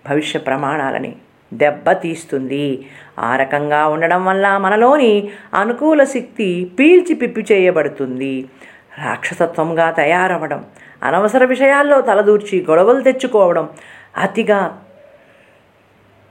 భవిష్య 0.08 0.38
ప్రమాణాలని 0.38 1.16
దెబ్బతీస్తుంది 1.52 2.88
ఆ 3.18 3.36
రకంగా 3.36 3.86
ఉండడం 3.86 4.24
వల్ల 4.24 4.56
మనలోని 4.56 5.30
అనుకూల 5.54 6.04
శక్తి 6.04 6.70
పీల్చి 6.78 7.14
పిప్పి 7.14 7.46
చేయబడుతుంది. 7.52 8.44
రాక్షసత్వంగా 9.04 9.90
తయారవ్వడం 9.90 10.64
అనవసర 11.02 11.44
విషయాల్లో 11.44 12.00
తలదూర్చి 12.00 12.66
గొడవలు 12.70 13.00
తెచ్చుకోవడం 13.00 13.68
అతిగా 14.16 14.82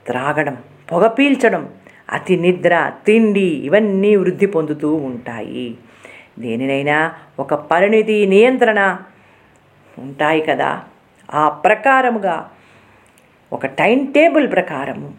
త్రాగడం 0.08 0.58
పొగ 0.92 1.08
పీల్చడం 1.08 1.70
అతి 2.10 2.36
నిద్ర 2.36 2.92
తిండి 3.06 3.50
ఇవన్నీ 3.68 4.16
వృద్ధి 4.16 4.46
పొందుతూ 4.46 4.96
ఉంటాయి. 4.96 5.78
దేనినైనా 6.40 7.12
ఒక 7.40 7.54
పరిణితి 7.54 8.26
నియంత్రణ 8.26 8.98
ఉంటాయి 9.98 10.42
కదా. 10.42 10.84
ఆ 11.34 11.50
ప్రకారముగా 11.50 12.50
ఒక 13.54 13.66
టైం 13.66 14.06
టేబుల్ 14.06 14.52
ప్రకారము 14.52 15.14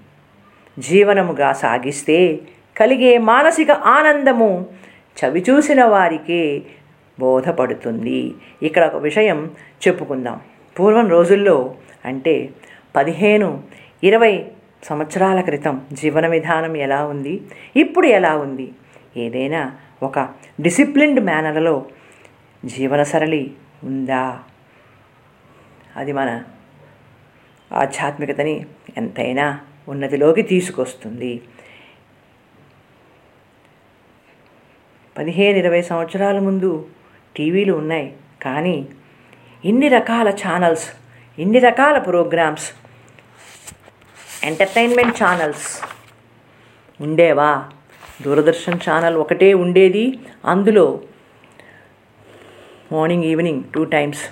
జీవనముగా 0.78 1.52
సాగిస్తే 1.52 2.40
కలిగే 2.76 3.18
మానసిక 3.18 3.70
ఆనందము 3.70 4.66
చవిచూసిన 5.24 5.84
వారికే 5.84 6.62
బోధపడుతుంది. 7.20 8.34
ఇక్కడ 8.62 8.84
ఒక 8.86 8.96
విషయం 8.96 9.50
చెప్పుకుందాం. 9.88 10.40
పూర్వం 10.80 11.08
రోజుల్లో 11.08 11.74
అంటే 12.04 12.50
పదిహేను 12.96 13.62
ఇరవై 14.04 14.44
సంవత్సరాల 14.84 15.40
క్రితం 15.40 15.80
జీవన 15.92 16.26
విధానం 16.26 16.76
ఎలా 16.76 17.06
ఉంది? 17.06 17.40
ఇప్పుడు 17.76 18.06
ఎలా 18.06 18.36
ఉంది? 18.36 18.72
ఏదైనా 19.16 19.72
ఒక 20.02 20.18
డిసిప్లిన్డ్ 20.60 21.20
మేనర్లో 21.20 21.86
జీవన 22.64 23.02
సరళి 23.02 23.50
ఉందా? 23.84 24.38
అది 25.96 26.12
మన 26.12 26.42
ఆధ్యాత్మికతని 27.72 28.66
ఎంతైనా 28.96 29.60
ఉన్నతిలోకి 29.88 30.42
తీసుకొస్తుంది. 30.42 31.42
పదిహేను 35.18 35.58
ఇరవై 35.58 35.82
సంవత్సరాల 35.82 36.38
ముందు 36.38 36.88
టీవీలు 37.36 37.72
ఉన్నాయి. 37.72 38.16
కానీ 38.42 38.88
ఇన్ని 39.64 39.88
రకాల 39.88 40.30
ఛానల్స్ 40.30 40.86
ఇన్ని 41.38 41.58
రకాల 41.58 41.98
ప్రోగ్రామ్స్ 41.98 42.72
ఎంటర్టైన్మెంట్ 44.44 45.22
ఛానల్స్ 45.22 45.82
ఉండేవా? 47.02 47.68
దూరదర్శన్ 48.22 48.80
ఛానల్ 48.90 49.16
ఒకటే 49.16 49.54
ఉండేది. 49.54 50.18
అందులో 50.44 51.00
morning 52.92 53.24
evening 53.24 53.64
two 53.74 53.84
times 53.84 54.22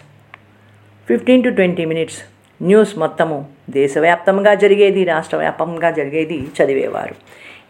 fifteen 1.09 1.45
to 1.45 1.49
twenty 1.49 1.85
minutes 1.85 2.23
news 2.63 2.99
మొత్తము 2.99 3.47
దేశవ్యాప్తంగా 3.71 4.55
జరిగేది 4.55 5.05
రాష్ట్ర 5.05 5.37
వ్యాప్తంగా 5.37 5.91
జరిగేది 5.91 6.49
చదివేవారు. 6.59 7.15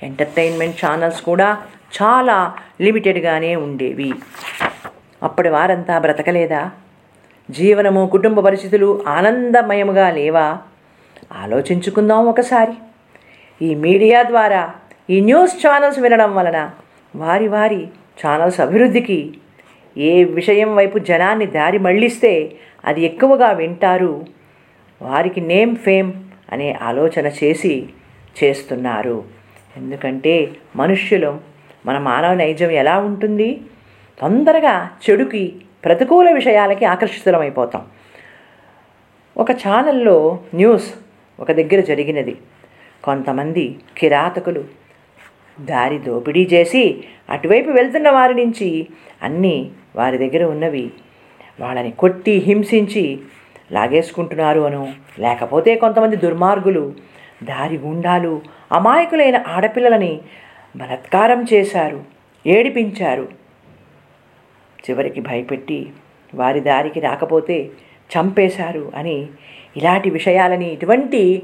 ఎంటర్టైన్మెంట్ 0.03 0.85
ఛానల్స్ 0.85 1.22
కూడా 1.22 1.59
చాలా 2.03 2.53
లిమిటెడ్గానే 2.81 3.57
ఉండేవి. 3.57 4.12
అప్పటి 5.22 5.48
వారంతా 5.48 5.98
బ్రతకలేదా? 5.98 6.70
జీవనము 7.50 8.07
కుటుంబ 8.07 8.40
పరిస్థితులు 8.40 9.05
ఆనందమయముగా 9.07 10.11
లేవా? 10.11 10.59
ఆలోచించుకుందాం 11.33 12.26
ఒకసారి. 12.26 12.72
ఈ 13.64 13.74
మీడియా 13.74 14.22
ద్వారా 14.22 14.70
ఈ 15.11 15.20
న్యూస్ 15.20 15.66
ఛానల్స్ 15.66 15.98
వినడం 15.98 16.35
వలన 16.35 16.70
వారి 17.16 17.48
వారి 17.48 17.88
ఛానల్స్ 18.20 18.61
అభివృద్ధికి 18.61 19.35
ఏ 19.96 20.24
విషయం 20.24 20.74
వైపు 20.76 20.98
జనాన్ని 20.98 21.46
దారి 21.46 21.79
మళ్ళిస్తే 21.79 22.53
అది 22.85 23.05
ఎక్కువగా 23.05 23.50
వింటారు 23.53 24.26
వారికి 25.03 25.41
నేమ్ 25.41 25.77
ఫేమ్ 25.77 26.13
అనే 26.53 26.73
ఆలోచన 26.73 27.27
చేసి 27.27 27.87
చేస్తున్నారు. 28.45 29.25
ఎందుకంటే 29.77 30.51
మనుష్యులు 30.77 31.41
మన 31.87 31.99
మానవ 31.99 32.35
నైజం 32.35 32.71
ఎలా 32.71 32.99
ఉంటుంది? 32.99 33.61
తొందరగా 34.21 34.91
చెడుకి 35.11 35.53
ప్రతికూల 35.85 36.33
విషయాలకి 36.33 36.85
ఆకర్షితులమైపోతాం. 36.85 37.87
ఒక 39.37 39.53
ఛానల్లో 39.53 40.41
న్యూస్ 40.55 40.95
ఒక 41.41 41.53
దగ్గర 41.53 41.81
జరిగినది. 41.81 42.37
కొంతమంది 43.05 43.79
కిరాతకులు 43.99 44.65
దారి 45.61 45.99
దోపిడీ 45.99 46.49
చేసి 46.53 47.05
అటువైపు 47.31 47.71
వెళ్తున్న 47.71 48.11
వారి 48.11 48.35
నుంచి 48.35 48.87
అన్నీ 49.23 49.71
వారి 49.97 50.19
దగ్గర 50.19 50.45
ఉన్నవి. 50.45 50.91
వాళ్ళని 51.61 51.91
కొట్టి 51.91 52.33
హింసించి 52.33 53.21
లాగేసుకుంటున్నారు 53.72 54.61
అను. 54.61 54.92
లేకపోతే 55.18 55.74
కొంతమంది 55.74 56.16
దుర్మార్గులు 56.16 56.94
దారి 57.42 57.78
గుండాలు 57.78 58.42
అమాయకులైన 58.72 59.44
ఆడపిల్లలని 59.48 60.20
బలత్కారం 60.76 61.46
చేశారు 61.52 62.04
ఏడిపించారు. 62.46 63.28
చివరికి 64.85 65.20
భయపెట్టి 65.20 65.90
వారి 66.35 66.61
దారికి 66.61 67.00
రాకపోతే 67.00 67.70
చంపేశారు 68.11 68.92
అని 68.96 69.26
ఇలాంటి 69.76 70.11
విషయాలని 70.11 70.72
ఇటువంటి 70.72 71.42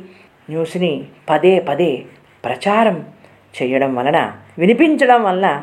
న్యూస్ని 0.51 1.05
పదే 1.29 1.61
పదే 1.61 2.03
ప్రచారం 2.45 3.07
చేయడం 3.63 3.95
వలన 3.95 4.33
వినిపించడం 4.59 5.23
వలన 5.23 5.63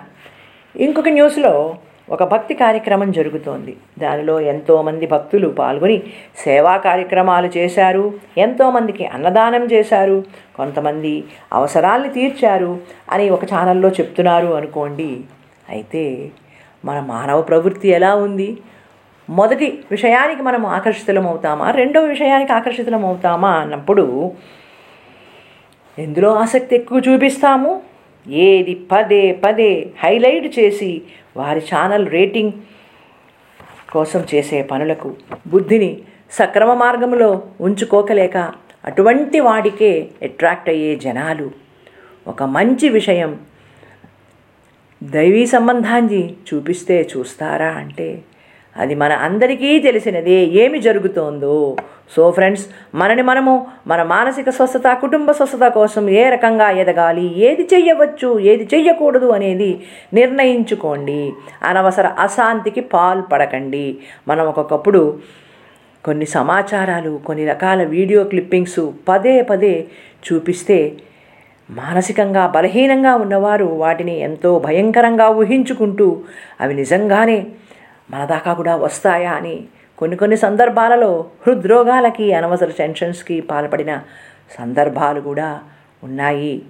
ఇంకొక 0.75 1.09
న్యూస్లో 1.09 1.75
ఒక 2.09 2.23
భక్తి 2.23 2.53
కార్యక్రమం 2.53 3.11
జరుగుతోంది. 3.11 3.77
దానిలో 3.99 4.39
ఎంతోమంది 4.39 5.07
భక్తులు 5.07 5.47
పాల్గొని 5.47 6.03
సేవా 6.37 6.77
కార్యక్రమాలు 6.77 7.49
చేశారు. 7.57 8.13
ఎంతోమందికి 8.37 9.05
అన్నదానం 9.05 9.65
చేశారు. 9.65 10.23
కొంతమంది 10.55 11.23
అవసరాల్ని 11.53 12.09
తీర్చారు 12.09 12.79
అని 13.09 13.29
ఒక 13.29 13.45
ఛానల్లో 13.45 13.89
చెప్తున్నారు 13.89 14.47
అనుకోండి. 14.47 15.21
అయితే 15.69 16.31
మన 16.85 16.99
మానవ 16.99 17.41
ప్రవృత్తి 17.41 17.89
ఎలా 17.89 18.15
ఉంది? 18.15 18.57
మొదటి 19.29 19.83
విషయానికి 19.91 20.41
మనం 20.41 20.65
ఆకర్షితులం 20.65 21.27
అవుతామా 21.27 21.71
రెండవ 21.71 22.01
విషయానికి 22.01 22.53
ఆకర్షితులం 22.53 23.05
అవుతామా 23.05 23.51
అన్నప్పుడు 23.51 24.31
ఎందులో 25.99 26.35
ఆసక్తి 26.35 26.75
ఎక్కువ 26.75 27.01
చూపిస్తాము? 27.09 27.92
ఏది 28.27 28.75
పదే 28.75 29.31
పదే 29.31 29.91
హైలైట్ 30.03 30.59
చేసి 30.59 31.01
వారి 31.37 31.59
ఛానల్ 31.59 32.07
రేటింగ్ 32.07 32.51
కోసం 33.93 34.25
చేసే 34.35 34.63
పనులకు 34.63 35.15
బుద్ధిని 35.47 36.01
సక్రమ 36.31 36.73
మార్గంలో 36.73 37.41
ఉంచుకోకలేక 37.59 38.37
అటువంటి 38.85 39.39
వాడికే 39.39 40.09
అట్రాక్ట్ 40.23 40.69
అయ్యే 40.69 40.95
జనాలు. 40.95 41.51
ఒక 42.27 42.43
మంచి 42.43 42.89
విషయం 42.89 43.39
దైవీ 45.03 45.45
సంబంధాన్ని 45.45 46.35
చూపిస్తే 46.53 47.09
చూస్తారా 47.17 47.71
అంటే 47.71 48.23
అది 48.77 48.95
మన 48.95 49.13
అందరికీ 49.13 49.79
తెలిసినదే. 49.79 50.31
ఏమి 50.31 50.79
జరుగుతోందో? 50.79 51.75
సో 52.15 52.31
ఫ్రెండ్స్ 52.31 52.65
మనని 52.95 53.21
మనము 53.21 53.67
మన 53.87 54.03
మానసిక 54.03 54.49
స్వస్థత 54.49 54.97
కుటుంబ 55.01 55.31
స్వస్థత 55.31 55.67
కోసం 55.67 56.09
ఏ 56.09 56.29
రకంగా 56.29 56.69
ఎదగాలి? 56.69 57.39
ఏది 57.39 57.67
చెయ్యవచ్చు? 57.73 58.39
ఏది 58.39 58.69
చెయ్యకూడదు 58.73 59.25
అనేది 59.25 59.81
నిర్ణయించుకోండి. 60.13 61.33
అనవసర 61.63 62.07
అశాంతికి 62.07 62.81
పాల్పడకండి. 62.81 63.97
మనం 64.27 64.47
ఒక్కొక్కప్పుడు 64.47 65.19
కొన్ని 66.05 66.25
సమాచారాలు 66.25 67.19
కొన్ని 67.25 67.47
రకాల 67.47 67.83
వీడియో 67.83 68.23
క్లిప్పింగ్స్ 68.23 68.79
పదే 69.09 69.41
పదే 69.41 69.85
చూపిస్తే 70.25 70.91
మానసికంగా 71.69 72.47
బలహీనంగా 72.47 73.15
ఉన్నవారు 73.15 73.65
వాటిని 73.65 74.19
ఎంతో 74.19 74.59
భయంకరంగా 74.59 75.29
ఊహించుకుంటూ 75.29 76.21
అవి 76.61 76.73
నిజంగానే 76.73 77.45
మన 78.11 78.25
దాకా 78.25 78.53
కూడా 78.53 78.75
వస్తాయా 78.75 79.31
అని 79.31 79.63
కొన్ని 79.97 80.17
కొన్ని 80.17 80.37
సందర్భాలలో 80.37 81.25
హృద్రోగాలకి 81.47 82.33
అనవసర 82.33 82.71
టెన్షన్స్కి 82.77 83.41
పాల్పడిన 83.41 84.01
సందర్భాలు 84.59 85.21
కూడా 85.21 85.59
ఉన్నాయి. 86.03 86.61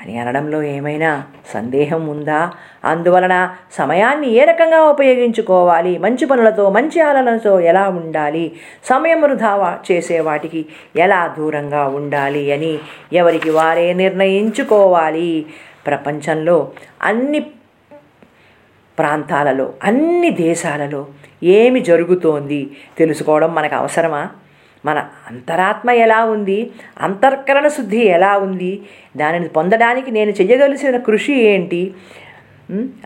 అని 0.00 0.18
అనడంలో 0.18 0.62
ఏమైనా 0.62 1.22
సందేహం 1.54 2.08
ఉందా? 2.08 2.50
అందువలన 2.84 3.54
సమయాన్ని 3.72 4.30
ఏ 4.30 4.44
రకంగా 4.44 4.82
ఉపయోగించుకోవాలి? 4.82 5.98
మంచి 5.98 6.26
పనులతో 6.26 6.70
మంచి 6.70 7.00
ఆలోచనలతో 7.00 7.60
ఎలా 7.60 7.88
ఉండాలి? 7.88 8.52
సమయం 8.84 9.22
వృధా 9.22 9.78
చేసే 9.92 10.20
వాటికి 10.20 10.66
ఎలా 10.96 11.34
దూరంగా 11.38 11.88
ఉండాలి 11.88 12.52
అని 12.52 12.78
ఎవరికి 13.12 13.50
వారే 13.50 13.92
నిర్ణయించుకోవాలి? 13.92 15.46
ప్రపంచంలో 15.86 16.70
అన్ని 17.02 17.46
ప్రాంతాలలో 19.00 19.72
అన్ని 19.82 20.30
దేశాలలో 20.30 21.06
ఏమి 21.42 21.80
జరుగుతోంది 21.80 22.70
తెలుసుకోవడం 22.98 23.54
మనకు 23.54 23.74
అవసరమా? 23.74 24.28
మన 24.84 25.08
అంతరాత్మ 25.26 25.90
ఎలా 25.90 26.24
ఉంది? 26.24 26.70
అంతర్కరణ 27.00 27.68
శుద్ధి 27.68 27.98
ఎలా 27.98 28.38
ఉంది? 28.38 28.82
దానిని 29.16 29.48
పొందడానికి 29.48 30.10
నేను 30.10 30.30
చెయ్యగలిసిన 30.30 30.96
కృషి 30.96 31.32
ఏంటి? 31.32 31.94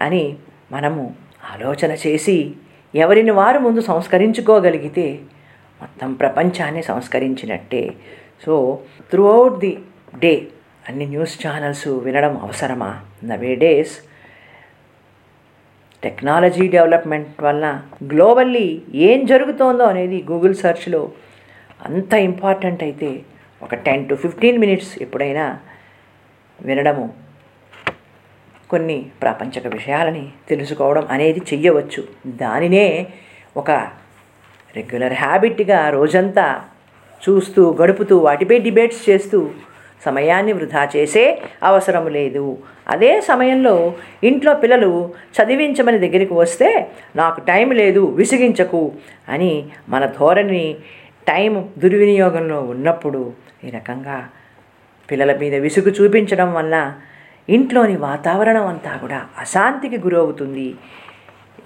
అని 0.00 0.36
మనము 0.72 1.14
ఆలోచన 1.54 1.92
చేసి 1.92 2.52
ఎవరిని 2.94 3.30
వారు 3.30 3.58
ముందు 3.58 3.80
సంస్కరించుకోగలిగితే 3.80 5.18
మొత్తం 5.80 6.12
ప్రపంచాన్ని 6.12 6.82
సంస్కరించినట్టే. 6.82 7.92
సో 8.46 8.78
త్రూఅవుట్ 9.10 9.58
ది 9.58 9.78
డే 10.18 10.42
అన్ని 10.88 11.06
న్యూస్ 11.06 11.46
ఛానల్స్ 11.46 11.88
వినడం 11.88 12.40
అవసరమా? 12.42 13.00
నవే 13.24 13.54
డేస్ 13.54 13.98
టెక్నాలజీ 16.04 16.64
డెవలప్మెంట్ 16.68 17.42
వలన 17.44 17.66
గ్లోబల్లీ 18.12 18.66
ఏం 19.08 19.20
జరుగుతోందో 19.30 19.84
అనేది 19.84 20.18
గూగుల్ 20.30 20.54
సెర్చ్లో 20.54 21.02
అంత 21.86 22.12
ఇంపార్టెంట్ 22.28 22.82
అయితే 22.82 23.10
ఒక 23.62 23.74
టెన్ 23.86 24.08
టు 24.08 24.14
ఫిఫ్టీన్ 24.14 24.58
మినిట్స్ 24.58 24.92
ఎప్పుడైనా 25.02 25.44
వినడము. 26.58 27.06
కొన్ని 28.70 28.98
ప్రాపంచక 29.22 29.66
విషయాలని 29.66 30.24
తెలుసుకోవడం 30.48 31.04
అనేది 31.10 31.40
చెయ్యవచ్చు. 31.50 32.02
దానినే 32.26 32.86
ఒక 33.56 33.70
రెగ్యులర్ 34.76 35.16
హ్యాబిట్గా 35.22 35.80
రోజంతా 35.88 36.46
చూస్తూ 37.22 37.62
గడుపుతూ 37.80 38.14
వాటిపై 38.18 38.58
డిబేట్స్ 38.58 39.02
చేస్తూ 39.10 39.38
సమయాన్ని 40.04 40.52
వృధా 40.52 40.82
చేసే 40.96 41.24
అవసరం 41.62 42.06
లేదు. 42.16 42.46
అదే 42.86 43.20
సమయంలో 43.20 43.94
ఇంట్లో 44.24 44.54
పిల్లలు 44.54 45.10
చదివించమని 45.36 45.98
దగ్గరికి 45.98 46.34
వస్తే 46.34 46.88
నాకు 47.16 47.40
టైం 47.40 47.70
లేదు 47.72 48.00
విసిగించకు 48.00 48.92
అని 49.28 49.64
మన 49.88 50.06
ధోరణి 50.06 50.76
టైం 51.28 51.68
దుర్వినియోగంలో 51.78 52.60
ఉన్నప్పుడు 52.60 53.32
ఈ 53.64 53.70
రకంగా 53.70 54.28
పిల్లల 55.10 55.36
మీద 55.36 55.54
విసుగు 55.54 55.90
చూపించడం 55.90 56.54
వల్ల 56.54 56.94
ఇంట్లోని 57.48 57.96
వాతావరణం 57.96 58.66
అంతా 58.66 58.96
కూడా 58.96 59.26
అశాంతికి 59.38 59.98
గురవుతుంది. 59.98 60.74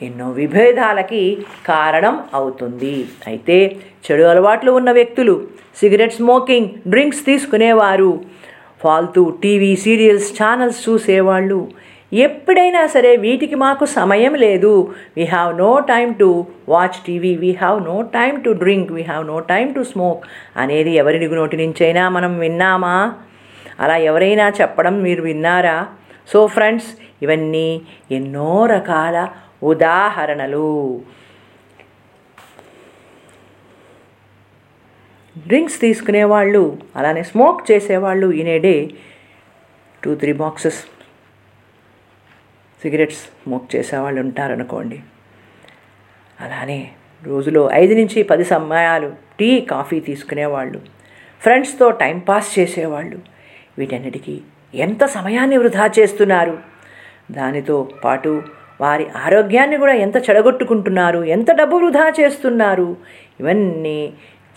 ఎన్నో 0.03 0.31
విభేదాలకి 0.31 1.45
కారణం 1.67 2.25
అవుతుంది. 2.35 3.09
అయితే 3.27 3.77
చెడు 4.05 4.23
అలవాట్లు 4.23 4.71
ఉన్న 4.73 4.93
వ్యక్తులు 4.93 5.49
సిగరెట్ 5.81 6.13
స్మోకింగ్ 6.13 6.69
డ్రింక్స్ 6.87 7.27
తీసుకునేవారు 7.27 8.21
ఫాల్తూ 8.83 9.31
టీవీ 9.31 9.77
సీరియల్స్ 9.77 10.43
ఛానల్స్ 10.43 10.89
చూసేవాళ్ళు. 10.89 11.69
ఎప్పుడైనా 12.13 12.87
సరే 12.87 13.17
వీటికి 13.17 13.55
మాకు 13.55 13.85
సమయం 13.85 14.35
లేదు. 14.35 14.95
We 15.17 15.25
have 15.25 15.59
no 15.59 15.79
time 15.79 16.13
to 16.13 16.47
watch 16.69 16.99
TV 17.07 17.37
we 17.37 17.51
have 17.53 17.85
no 17.85 18.03
time 18.03 18.41
to 18.41 18.51
drink 18.51 18.93
we 18.93 19.03
have 19.03 19.27
no 19.27 19.39
time 19.39 19.73
to 19.73 19.83
smoke 19.83 20.25
అనేది 20.57 20.91
ఎవరి 20.91 21.29
నోటి 21.29 21.57
నుంచైనా 21.57 22.09
మనం 22.09 22.39
విన్నామా? 22.39 23.13
అలా 23.81 23.97
ఎవరైనా 23.97 24.53
చెప్పడం 24.61 25.03
మీరు 25.03 25.23
విన్నారా? 25.23 25.87
సో 26.33 26.47
ఫ్రెండ్స్ 26.47 26.87
ఇవన్నీ 27.23 27.81
ఎన్నో 28.11 28.67
రకాల 28.67 29.29
ఉదాహరణలు. 29.63 31.01
డ్రింక్స్ 35.47 35.81
తీసుకునేవాళ్ళు 35.81 36.79
అలానే 36.97 37.23
స్మోక్ 37.23 37.71
చేసేవాళ్ళు 37.71 38.33
ఈనేడే 38.33 38.91
two 40.05 40.15
three 40.15 40.33
boxes 40.33 40.79
cigarettes 42.83 43.19
smoke 43.19 43.77
చేసేవాళ్ళు 43.77 44.21
ఉంటారనుకోండి. 44.21 45.01
అలానే 46.41 46.91
రోజులో 47.25 47.71
ఐదు 47.73 47.95
నుంచి 47.95 48.23
పది 48.23 48.45
సమయాలు 48.45 49.13
టీ 49.39 49.61
కాఫీ 49.61 50.01
తీసుకునేవాళ్ళు. 50.01 50.81
ఫ్రెండ్స్తో 51.43 51.91
టైం 51.91 52.19
పాస్ 52.19 52.59
చేసేవాళ్ళు. 52.59 53.19
వీటన్నిటికీ 53.79 54.41
ఎంత 54.75 55.05
సమయాన్ని 55.05 55.57
వృధా 55.57 55.91
చేస్తున్నారు? 55.99 56.59
దానితో 57.31 57.89
పాటు 58.05 58.43
వారి 58.81 59.07
ఆరోగ్యాన్ని 59.17 59.77
కూడా 59.77 59.93
ఎంత 59.93 60.17
చెడగొట్టుకుంటున్నారు? 60.17 61.25
ఎంత 61.25 61.51
డబ్బు 61.51 61.77
వృధా 61.77 62.13
చేస్తున్నారు? 62.21 62.97
ఇవన్నీ 63.41 64.13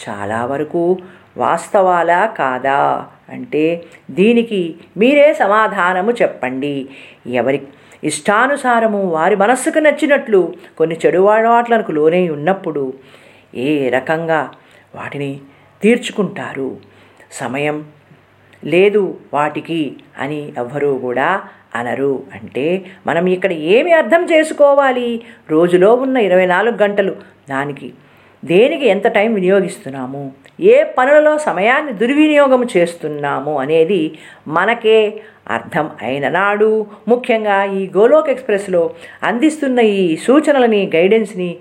చాలా 0.09 0.45
వరకు 0.45 0.97
వాస్తవాలా 1.37 2.25
కాదా? 2.25 3.07
అంటే 3.29 3.83
దీనికి 4.11 4.75
మీరే 4.97 5.33
సమాధానము 5.33 6.11
చెప్పండి. 6.11 6.89
ఎవరి 7.27 7.61
ఇష్టానుసారము 8.03 9.09
వారి 9.09 9.35
మనస్సుకు 9.35 9.79
నచ్చినట్లు 9.79 10.53
కొన్ని 10.77 10.99
చెడు 11.05 11.27
అలవాట్లకు 11.27 11.91
లోనై 11.91 12.29
ఉన్నప్పుడు 12.29 12.93
ఏ 13.55 13.89
రకంగా 13.89 14.51
వాటిని 14.95 15.39
తీర్చుకుంటారు? 15.81 16.77
సమయం 17.31 17.85
లేదు 18.65 19.17
వాటికి 19.33 19.95
అని 20.19 20.53
ఎవ్వరూ 20.57 20.97
కూడా 20.97 21.41
అనరు. 21.75 22.23
అంటే 22.33 22.85
మనం 23.07 23.27
ఇక్కడ 23.27 23.51
ఏమి 23.51 23.91
అర్థం 23.93 24.25
చేసుకోవాలి? 24.25 25.21
రోజులో 25.49 25.95
ఉన్న 25.95 26.17
ఇరవై 26.17 26.45
నాలుగు 26.45 26.77
గంటలు 26.77 27.15
దానికి 27.49 27.93
దేనికి 28.45 28.87
ఎంత 28.87 29.07
టైం 29.07 29.33
వినియోగిస్తున్నాము? 29.33 30.31
ఏ 30.59 30.83
పనులలో 30.83 31.37
సమయాన్ని 31.37 31.93
దుర్వినియోగం 31.93 32.67
చేస్తున్నాము 32.77 33.59
అనేది 33.59 34.15
మనకే 34.47 35.21
అర్థం 35.47 35.89
అయిన 36.01 36.29
నాడు 36.29 36.85
ముఖ్యంగా 37.07 37.63
ఈ 37.63 37.91
గోలోక్ 37.97 38.29
ఎక్స్ప్రెస్లో 38.29 38.89
అందిస్తున్న 39.23 39.79
ఈ 39.79 40.17
సూచనలని 40.17 40.91
గైడెన్స్ని 40.95 41.57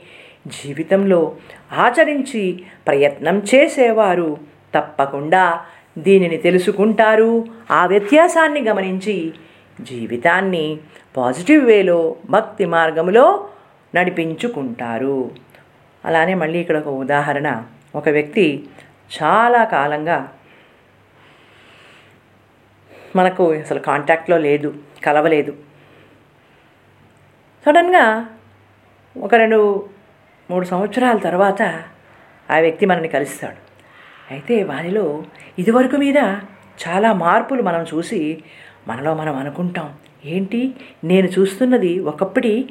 జీవితంలో 0.47 1.33
ఆచరించి 1.73 2.62
ప్రయత్నం 2.87 3.43
చేసేవారు 3.55 4.38
తప్పకుండా 4.75 5.61
దీనిని 5.99 6.37
తెలుసుకుంటారు. 6.37 7.45
ఆ 7.71 7.87
వ్యత్యాసాన్ని 7.87 8.61
గమనించి 8.61 9.33
జీవితాన్ని 9.81 10.79
పాజిటివ్ 11.16 11.64
వేలో 11.64 12.16
భక్తి 12.31 12.64
మార్గంలో 12.64 13.49
నడిపించుకుంటారు. 13.95 15.31
అలానే 16.04 16.34
మళ్ళీ 16.34 16.58
ఇక్కడ 16.58 16.76
ఒక 16.76 16.88
ఉదాహరణ. 16.88 17.64
ఒక 17.94 18.08
వ్యక్తి 18.08 18.66
చాలా 19.22 19.64
కాలంగా 19.64 20.32
మనకు 23.16 23.52
అసలు 23.52 23.78
కాంటాక్ట్లో 23.78 24.38
లేదు 24.38 24.74
కలవలేదు. 25.04 25.56
సడన్గా 27.66 28.28
ఒక 29.16 29.34
రెండు 29.34 29.88
మూడు 30.50 30.64
సంవత్సరాల 30.64 31.18
తర్వాత 31.18 31.62
ఆ 32.50 32.58
వ్యక్తి 32.60 32.86
మనల్ని 32.86 33.08
కలుస్తాడు. 33.08 33.60
అయితే 34.30 34.62
వారిలో 34.62 35.24
ఇదివరకు 35.58 35.96
మీద 35.96 36.16
చాలా 36.88 37.12
మార్పులు 37.12 37.62
మనం 37.62 37.86
చూసి 37.94 38.42
మనలో 38.88 39.14
మనం 39.14 39.36
అనుకుంటాం. 39.36 39.94
ఏంటి? 40.24 40.74
నేను 41.04 41.26
చూస్తున్నది 41.26 41.98
ఒకప్పటి 41.98 42.68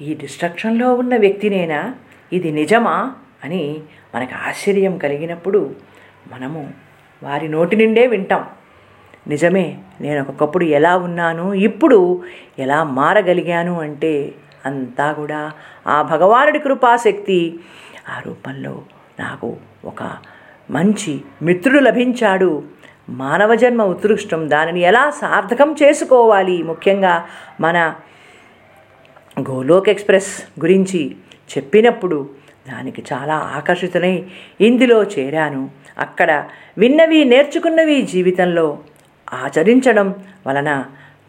ఈ 0.00 0.14
డిస్ట్రక్షన్లో 0.14 0.94
ఉన్న 0.94 1.16
వ్యక్తినేనా? 1.16 1.94
ఇది 2.32 2.50
నిజమా 2.50 3.12
అని 3.44 3.80
మనకు 4.14 4.48
ఆశ్చర్యం 4.48 4.98
కలిగినప్పుడు 4.98 5.74
మనము 6.32 6.70
వారి 7.22 7.48
నోటి 7.48 7.76
నుండే 7.76 8.06
వింటాం. 8.06 8.44
నిజమే 9.28 9.78
నేను 10.00 10.26
ఒకప్పుడు 10.28 10.64
ఎలా 10.64 10.96
ఉన్నాను 10.96 11.54
ఇప్పుడు 11.54 12.22
ఎలా 12.58 12.84
మారగలిగాను 12.84 13.80
అంటే 13.80 14.32
అంతా 14.66 15.12
కూడా 15.12 15.52
ఆ 15.86 16.02
భగవానుడి 16.02 16.58
కృపాశక్తి. 16.58 17.58
ఆ 18.08 18.22
రూపంలో 18.26 18.82
నాకు 19.20 19.56
ఒక 19.84 20.02
మంచి 20.70 21.20
మిత్రుడు 21.42 21.80
లభించాడు. 21.80 22.62
మానవ 23.10 23.54
జన్మ 23.54 23.82
ఉత్కృష్టం 23.82 24.50
దానిని 24.50 24.80
ఎలా 24.80 25.10
సార్థకం 25.10 25.76
చేసుకోవాలి? 25.82 26.62
ముఖ్యంగా 26.62 27.28
మన 27.60 27.94
గోలోక్ 29.40 29.88
ఎక్స్ప్రెస్ 29.88 30.60
గురించి 30.60 31.16
చెప్పినప్పుడు 31.50 32.18
దానికి 32.68 33.04
చాలా 33.12 33.36
ఆకర్షితులై 33.58 34.14
ఇందులో 34.60 35.04
చేరాను. 35.14 35.62
అక్కడ 35.98 36.30
విన్నవి 36.78 37.24
నేర్చుకున్నవి 37.24 38.02
జీవితంలో 38.12 38.66
ఆచరించడం 39.28 40.08
వలన 40.46 40.70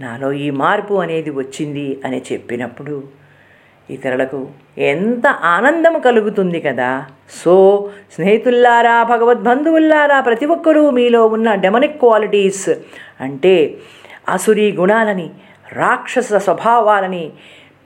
నాలో 0.02 0.32
ఈ 0.44 0.50
మార్పు 0.62 0.94
అనేది 0.94 1.30
వచ్చింది 1.32 2.02
అని 2.06 2.22
చెప్పినప్పుడు 2.32 2.96
ఇతరులకు 3.90 4.40
ఎంత 4.84 5.28
ఆనందం 5.28 6.00
కలుగుతుంది 6.00 6.60
కదా! 6.60 6.92
సో 7.44 7.56
స్నేహితుల్లారా 8.16 9.04
భగవద్బంధువుల్లారా 9.04 10.20
ప్రతి 10.20 10.46
ఒక్కరూ 10.46 10.92
మీలో 10.92 11.26
ఉన్న 11.26 11.56
డెమనిక్ 11.56 12.00
క్వాలిటీస్ 12.00 12.70
అంటే 13.20 13.56
అసురీ 14.30 14.72
గుణాలని 14.72 15.28
రాక్షస 15.74 16.34
స్వభావాలని 16.46 17.24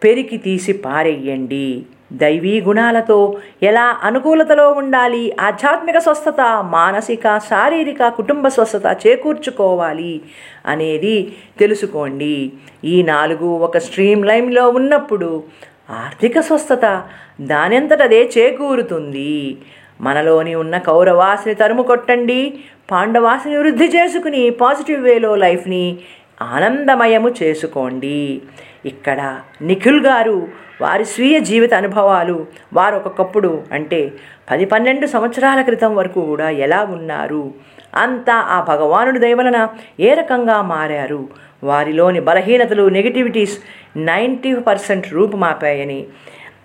పెరికి 0.02 0.38
తీసి 0.38 0.74
పారేయండి. 0.86 1.68
దైవీ 2.16 2.62
గుణాలతో 2.62 3.36
ఎలా 3.64 3.98
అనుకూలతలో 4.04 4.72
ఉండాలి 4.72 5.24
ఆధ్యాత్మిక 5.40 5.98
స్వస్థత 6.00 6.42
మానసిక 6.64 7.38
శారీరక 7.38 8.08
కుటుంబ 8.10 8.48
స్వస్థత 8.48 8.98
చేకూర్చుకోవాలి 9.08 10.22
అనేది 10.66 11.34
తెలుసుకోండి. 11.60 12.52
ఈ 12.84 13.04
నాలుగు 13.04 13.46
ఒక 13.46 13.78
స్ట్రీమ్ 13.78 14.26
లైన్లో 14.26 14.70
ఉన్నప్పుడు 14.70 15.44
ఆర్థిక 15.90 16.40
స్వస్థత 16.40 17.04
దానంతటదే 17.42 18.22
చేకూరుతుంది. 18.38 19.58
మనలోని 20.02 20.56
ఉన్న 20.56 20.78
కౌరవాసిని 20.78 21.56
తరుము 21.56 21.84
కొట్టండి 21.84 22.42
పాండవాసిని 22.92 23.58
వృద్ధి 23.58 23.86
చేసుకుని 23.86 24.50
పాజిటివ్ 24.50 25.04
వేలో 25.04 25.36
లైఫ్ని 25.36 25.86
ఆనందమయము 26.42 27.30
చేసుకోండి. 27.44 28.42
ఇక్కడ 28.86 29.40
నిఖిల్ 29.62 30.06
గారు 30.06 30.48
వారి 30.82 31.06
స్వీయ 31.06 31.40
జీవిత 31.40 31.74
అనుభవాలు 31.74 32.46
వారు 32.74 32.96
ఒక్కొక్కప్పుడు 32.96 33.64
అంటే 33.72 34.12
పది 34.52 34.66
పన్నెండు 34.66 35.08
సంవత్సరాల 35.08 35.62
క్రితం 35.62 35.96
వరకు 35.96 36.26
కూడా 36.26 36.50
ఎలా 36.50 36.84
ఉన్నారు? 36.84 37.54
అంతా 37.96 38.34
ఆ 38.34 38.62
భగవానుడి 38.62 39.20
దయవలన 39.20 39.68
ఏ 40.00 40.14
రకంగా 40.14 40.62
మారారు? 40.62 41.28
వారిలోని 41.64 42.20
బలహీనతలు 42.20 42.90
నెగిటివిటీస్ 42.90 43.58
నైంటీ 43.98 44.56
పర్సెంట్ 44.56 45.14
రూపుమాపాయని. 45.14 46.08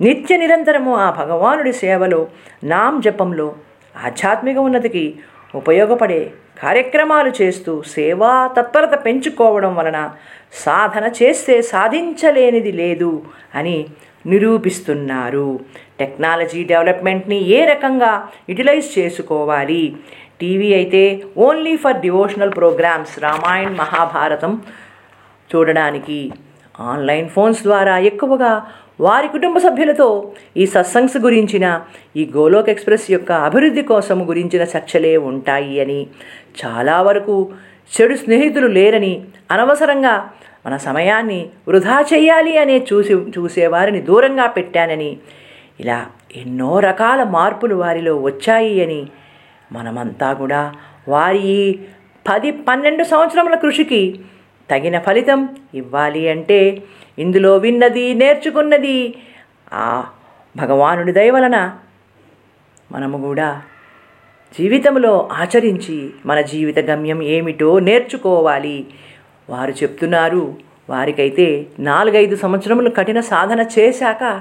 నిత్య 0.01 0.37
నిరంతరము 0.37 0.97
ఆ 0.97 1.11
భగవానుడి 1.11 1.73
సేవలో 1.73 2.29
నాం 2.65 3.01
జపంలో 3.01 3.55
ఆధ్యాత్మిక 4.05 4.59
ఉన్నతికి 4.59 5.15
ఉపయోగపడే 5.55 6.33
కార్యక్రమాలు 6.63 7.31
చేస్తూ 7.41 7.73
సేవా 7.95 8.33
తత్పరత 8.57 8.95
పెంచుకోవడం 9.07 9.73
వలన 9.77 9.99
సాధన 10.65 11.05
చేస్తే 11.19 11.57
సాధించలేనిది 11.73 12.73
లేదు 12.73 13.13
అని 13.55 13.77
నిరూపిస్తున్నారు. 14.27 15.49
టెక్నాలజీ 16.01 16.61
డెవలప్మెంట్ని 16.65 17.39
ఏ 17.57 17.61
రకంగా 17.65 18.13
యూటిలైజ్ 18.49 18.99
చేసుకోవాలి? 18.99 19.83
టీవీ 20.41 20.69
అయితే 20.75 21.03
only 21.47 21.75
for 21.77 21.99
devotional 22.01 22.55
programmes 22.59 23.17
Ramayan 23.25 23.75
Mahabharatam 23.77 24.53
చూడడానికి 25.51 26.21
ఆన్లైన్ 26.91 27.29
ఫోన్స్ 27.29 27.63
ద్వారా 27.63 27.95
ఎక్కువగా 28.11 28.53
వారి 29.01 29.29
కుటుంబ 29.29 29.59
సభ్యులతో 29.59 30.33
ఈ 30.57 30.67
సత్సంగ్స్ 30.67 31.17
గురించిన 31.17 31.67
ఈ 32.17 32.31
గోలోక్ 32.37 32.71
ఎక్స్ప్రెస్ 32.71 33.11
యొక్క 33.11 33.33
అభివృద్ధి 33.33 33.83
కోసం 33.83 34.29
గురించిన 34.29 34.63
చర్చలే 34.63 35.17
ఉంటాయి 35.17 35.81
అని. 35.81 36.07
చాలా 36.61 37.03
వరకు 37.03 37.53
చెడు 37.95 38.15
స్నేహితులు 38.15 38.67
లేరని 38.67 39.13
అనవసరంగా 39.51 40.31
మన 40.67 40.77
సమయాన్ని 40.77 41.41
వృధా 41.69 42.05
చేయాలి 42.15 42.59
అనే 42.59 42.87
చూసి 42.93 43.15
చూసేవారిని 43.15 44.01
దూరంగా 44.01 44.47
పెట్టానని. 44.47 45.17
ఇలా 45.81 46.07
ఎన్నో 46.37 46.79
రకాల 46.79 47.23
మార్పులు 47.23 47.75
వారిలో 47.75 48.15
వచ్చాయి 48.23 48.83
అని 48.83 49.07
మనమంతా 49.73 50.33
కూడా 50.33 50.73
వారి 51.09 51.79
పది 52.29 52.51
పన్నెండు 52.51 53.05
సంవత్సరముల 53.05 53.55
కృషికి 53.55 54.21
తగిన 54.71 54.99
ఫలితం 54.99 55.49
ఇవ్వాలి 55.75 56.29
అంటే 56.29 56.83
ఇందులో 57.21 57.57
విన్నది 57.57 58.15
నేర్చుకున్నది 58.15 59.15
ఆ 59.73 60.07
భగవానుడి 60.57 61.13
దయ 61.13 61.31
వలన. 61.31 61.79
మనము 62.93 63.19
కూడా 63.19 63.63
జీవితంలో 64.59 65.29
ఆచరించి 65.33 66.11
మన 66.27 66.41
జీవిత 66.41 66.79
గమ్యం 66.79 67.23
ఏమిటో 67.23 67.79
నేర్చుకోవాలి. 67.79 68.87
వారు 69.51 69.71
చెప్తున్నారు 69.71 70.55
వారికైతే 70.91 71.67
నాలుగైదు 71.79 72.37
సంవత్సరములు 72.37 72.91
కఠిన 72.91 73.21
సాధన 73.21 73.61
చేశాక 73.79 74.41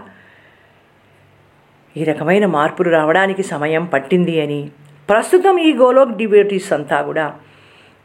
ఈ 1.98 2.04
రకమైన 2.04 2.46
మార్పులు 2.46 2.90
రావడానికి 2.90 3.44
సమయం 3.44 3.86
పట్టింది 3.86 4.42
అని. 4.42 4.72
ప్రస్తుతం 5.10 5.58
ఈ 5.58 5.74
గోలోక్ 5.74 6.18
డిబేటీస్ 6.18 6.74
అంతా 6.74 7.02
కూడా 7.02 7.28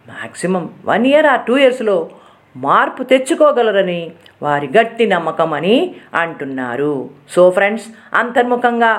మ్యాక్సిమం 0.06 0.70
వన్ 0.84 1.06
ఇయర్ 1.06 1.26
ఆ 1.26 1.37
టూ 1.37 1.56
ఇయర్స్లో 1.56 2.10
మార్పు 2.56 3.02
తెచ్చుకోగలరని 3.02 4.12
వారి 4.44 4.68
గట్టి 4.76 5.07
నమ్మకం 5.07 5.50
అని 5.52 5.76
అంటున్నారు. 6.14 6.94
సో 7.30 7.50
ఫ్రెండ్స్ 7.50 7.87
అంతర్ముఖంగా 8.14 8.92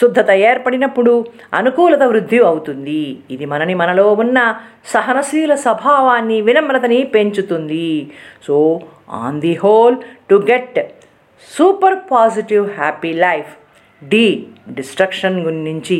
శుద్ధత 0.00 0.30
ఏర్పడినప్పుడు 0.30 1.12
అనుకూలత 1.54 2.02
వృద్ధి 2.02 2.38
అవుతుంది. 2.50 3.02
ఇది 3.30 3.44
మనని 3.52 3.74
మనలో 3.74 4.06
ఉన్న 4.12 4.38
సహనశీల 4.86 5.54
స్వభావాన్ని 5.54 6.38
వినమ్రతని 6.40 7.00
పెంచుతుంది. 7.14 7.88
So 8.46 8.56
on 9.22 9.40
the 9.40 9.54
whole 9.64 9.96
to 10.30 10.36
get 10.50 10.78
super 11.56 11.98
positive 12.12 12.64
happy 12.80 13.12
life 13.26 13.52
D 14.02 14.26
destruction 14.70 15.36
గురించి 15.40 15.98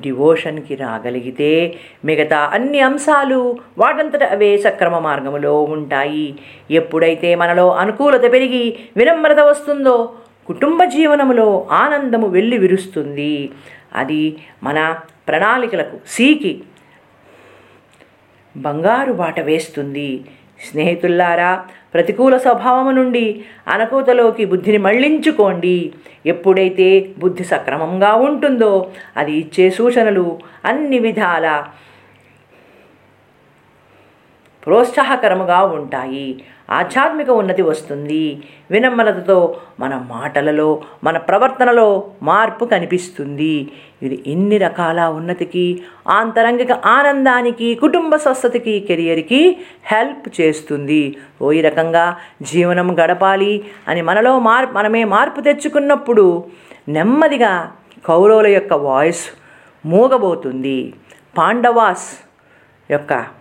డివోషన్కి 0.00 0.74
రాగలిగితే 0.74 1.78
మిగతా 2.04 2.38
అన్ని 2.38 2.80
అంశాలు 2.80 3.58
వాటంతట 3.78 4.22
అవే 4.24 4.56
సక్రమ 4.56 4.98
మార్గములో 4.98 5.62
ఉంటాయి. 5.62 6.38
ఎప్పుడైతే 6.70 7.34
మనలో 7.34 7.72
అనుకూలత 7.72 8.32
పెరిగి 8.32 8.78
వినమ్రత 8.96 9.38
వస్తుందో 9.38 10.12
కుటుంబ 10.46 10.84
జీవనములో 10.84 11.68
ఆనందము 11.72 12.26
వెళ్ళి 12.26 12.58
విరుస్తుంది. 12.58 13.50
అది 13.94 14.36
మన 14.62 14.98
ప్రణాళికలకు 15.28 15.98
సీకి 16.06 16.60
బంగారు 18.56 19.12
బాట 19.12 19.40
వేస్తుంది. 19.40 20.24
స్నేహితుల్లారా 20.64 21.64
ప్రతికూల 21.94 22.36
స్వభావము 22.36 22.90
నుండి 22.90 23.44
అనకూతలోకి 23.68 24.44
బుద్ధిని 24.44 24.78
మళ్ళించుకోండి. 24.78 25.92
ఎప్పుడైతే 26.26 27.14
బుద్ధి 27.18 27.44
సక్రమంగా 27.44 28.14
ఉంటుందో 28.14 28.90
అది 29.16 29.32
ఇచ్చే 29.32 29.70
సూచనలు 29.70 30.38
అన్ని 30.64 30.98
విధాల 30.98 31.64
ప్రోత్సాహకరముగా 34.66 35.62
ఉంటాయి. 35.62 36.44
ఆధ్యాత్మిక 36.70 37.30
ఉన్నతి 37.30 37.62
వస్తుంది. 37.62 38.42
వినమ్రతతో 38.70 39.56
మన 39.80 40.06
మాటలలో 40.08 40.82
మన 41.04 41.18
ప్రవర్తనలో 41.18 42.04
మార్పు 42.22 42.64
కనిపిస్తుంది. 42.64 43.72
ఇది 44.02 44.24
ఎన్ని 44.26 44.58
రకాల 44.58 45.00
ఉన్నతికి 45.00 45.82
ఆంతరంగిక 46.08 46.72
ఆనందానికి 46.72 47.74
కుటుంబ 47.74 48.16
స్వస్థతకి 48.16 48.80
కెరియర్కి 48.80 49.56
హెల్ప్ 49.84 50.40
చేస్తుంది. 50.40 51.16
ఓ 51.42 51.52
ఈ 51.52 51.60
రకంగా 51.60 52.16
జీవనం 52.42 52.98
గడపాలి 52.98 53.64
అని 53.88 54.02
మనలో 54.02 54.38
మార్ 54.38 54.72
మనమే 54.72 55.04
మార్పు 55.04 55.40
తెచ్చుకున్నప్పుడు 55.40 56.44
నెమ్మదిగా 56.88 57.72
కౌరవుల 58.06 58.46
యొక్క 58.46 58.72
వాయిస్ 58.72 59.26
మూగబోతుంది. 59.86 60.94
పాండవాస్ 61.38 62.08
యొక్క 62.90 63.35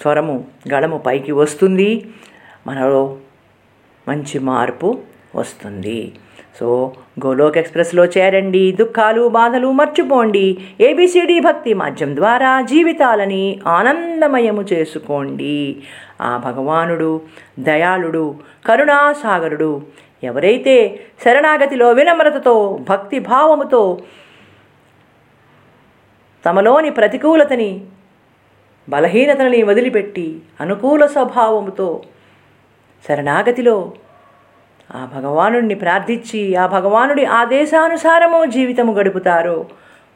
స్వరము 0.00 0.44
గళము 0.72 0.98
పైకి 0.98 1.32
వస్తుంది. 1.32 2.10
మనలో 2.66 3.16
మంచి 4.08 4.38
మార్పు 4.38 4.98
వస్తుంది. 5.34 6.12
సో 6.60 6.92
గోలోక్ 7.26 7.58
ఎక్స్ప్రెస్లో 7.58 8.04
చేరండి. 8.04 8.72
దుఃఖాలు 8.72 9.28
బాధలు 9.28 9.72
మర్చిపోండి. 9.72 10.58
ఏబిసిడి 10.80 11.40
భక్తి 11.40 11.74
మాధ్యం 11.74 12.16
ద్వారా 12.16 12.60
జీవితాలని 12.60 13.60
ఆనందమయము 13.66 14.62
చేసుకోండి. 14.62 15.82
ఆ 16.20 16.36
భగవానుడు 16.36 17.20
దయాళుడు 17.58 18.34
కరుణాసాగరుడు 18.66 19.82
ఎవరైతే 20.24 21.00
శరణాగతిలో 21.24 21.92
వినమ్రతతో 21.92 22.80
భక్తి 22.88 23.18
భావముతో 23.18 23.98
తమలోని 26.46 26.90
ప్రతికూలతని 26.90 27.80
బలహీనతని 28.88 29.62
వదిలిపెట్టి 29.62 30.40
అనుకూల 30.60 31.06
స్వభావముతో 31.06 32.02
శరణాగతిలో 33.08 33.92
ఆ 34.94 35.08
భగవానుడిని 35.14 35.74
ప్రార్థించి 35.74 36.56
ఆ 36.56 36.66
భగవానుడి 36.66 37.24
ఆదేశానుసారము 37.24 38.44
జీవితము 38.44 38.92
గడుపుతారో 38.92 39.66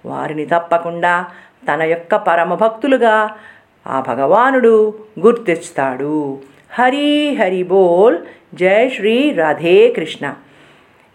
వారిని 0.07 0.46
తప్పకుండా 0.46 1.26
తన 1.72 1.83
యొక్క 1.83 2.16
పరమ 2.16 2.54
భక్తులుగా 2.54 3.31
ఆ 3.87 4.00
భగవానుడు 4.00 4.94
గుర్తిస్తాడు. 5.20 6.38
హరి 6.72 7.35
హరి 7.35 7.62
బోల్. 7.62 8.18
జై 8.54 8.88
శ్రీ 8.88 9.31
రాధే 9.31 9.92
కృష్ణ. 9.96 10.35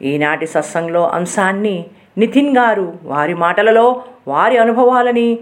ఈనాటి 0.02 0.48
సత్సంగంలో 0.48 1.10
అంశాన్ని 1.10 1.86
నితిన్ 2.18 2.58
గారు 2.58 2.94
వారి 3.04 3.34
మాటలలో 3.34 4.04
వారి 4.28 4.58
అనుభవాలని 4.58 5.40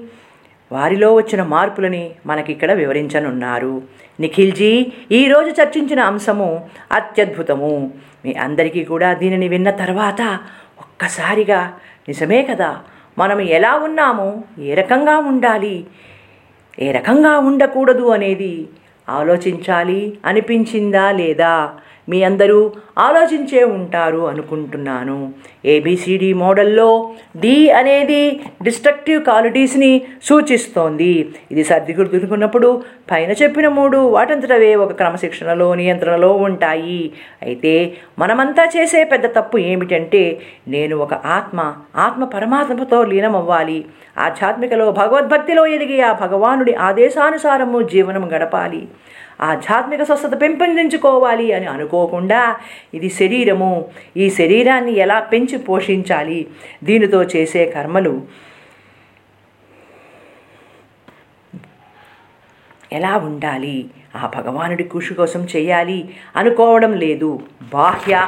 వారిలో 0.71 1.13
వచ్చిన 1.13 1.43
మార్పులని 1.43 2.12
మనకిక్కడ 2.25 2.71
వివరించనున్నారు. 2.71 3.81
నిఖిల్జీ 4.19 4.91
ఈరోజు 5.12 5.62
చర్చించిన 5.62 5.99
అంశము 5.99 6.49
అత్యద్భుతము. 6.91 7.91
మీ 8.25 8.34
అందరికీ 8.34 8.84
కూడా 8.84 9.13
దీనిని 9.13 9.47
విన్న 9.47 9.69
తర్వాత 9.69 10.21
ఒక్కసారిగా 10.79 11.73
నిజమే 12.07 12.41
కదా 12.43 12.79
మనం 13.17 13.39
ఎలా 13.41 13.75
ఉన్నామో 13.75 14.29
ఏ 14.60 14.73
రకంగా 14.73 15.17
ఉండాలి 15.17 15.86
ఏ 16.79 16.91
రకంగా 16.91 17.38
ఉండకూడదు 17.39 18.05
అనేది 18.07 18.67
ఆలోచించాలి 19.10 20.17
అనిపించిందా 20.25 21.12
లేదా 21.12 21.71
మీ 22.10 22.24
అందరూ 22.24 22.72
ఆలోచించే 22.98 23.64
ఉంటారు 23.64 24.28
అనుకుంటున్నాను. 24.28 25.34
ఏబిసిడి 25.66 26.34
మోడల్లో 26.34 27.12
డి 27.36 27.70
అనేది 27.70 28.42
డిస్ట్రక్టివ్ 28.64 29.24
క్వాలిటీస్ని 29.24 30.02
సూచిస్తోంది. 30.24 31.34
ఇది 31.52 31.64
సర్దిగుర్తుకున్నప్పుడు 31.64 32.84
పైన 33.12 33.32
చెప్పిన 33.32 33.68
మూడు 33.68 33.98
వాటంతటవే 33.98 34.76
ఒక 34.76 34.92
క్రమశిక్షణలో 34.92 35.76
నియంత్రణలో 35.76 36.34
ఉంటాయి. 36.34 37.12
అయితే 37.42 37.94
మనమంతా 38.20 38.66
చేసే 38.66 39.04
పెద్ద 39.04 39.26
తప్పు 39.26 39.58
ఏమిటంటే 39.58 40.40
నేను 40.68 40.98
ఒక 40.98 41.14
ఆత్మ 41.14 41.76
ఆత్మ 41.96 42.24
పరమాత్మతో 42.24 43.04
లీనమవ్వాలి. 43.04 43.86
ఆధ్యాత్మికలో 44.18 44.92
భగవద్భక్తిలో 44.92 45.66
ఎదిగి 45.66 46.02
ఆ 46.02 46.14
భగవానుడి 46.14 46.76
ఆదేశానుసారము 46.76 47.82
జీవనం 47.82 48.32
గడపాలి. 48.34 48.88
ఆధ్యాత్మిక 49.41 50.04
స్వస్థత 50.04 50.41
పెంపొందించుకోవాలి 50.41 51.54
అని 51.54 51.65
అనుకోకుండా 51.65 52.56
ఇది 52.93 53.10
శరీరము. 53.10 53.86
ఈ 54.17 54.30
శరీరాన్ని 54.30 54.97
ఎలా 54.97 55.19
పెంచి 55.19 55.58
పోషించాలి? 55.58 56.47
దీనితో 56.84 57.23
చేసే 57.23 57.65
కర్మలు. 57.65 58.21
ఎలా 62.91 63.17
ఉండాలి? 63.17 63.86
ఆ 64.15 64.32
భగవానుడి 64.36 64.84
కృషి 64.84 65.13
కోసం 65.13 65.47
చేయాలి 65.56 66.15
అనుకోవడం 66.36 66.93
లేదు. 66.93 67.39
బాహ్య 67.73 68.27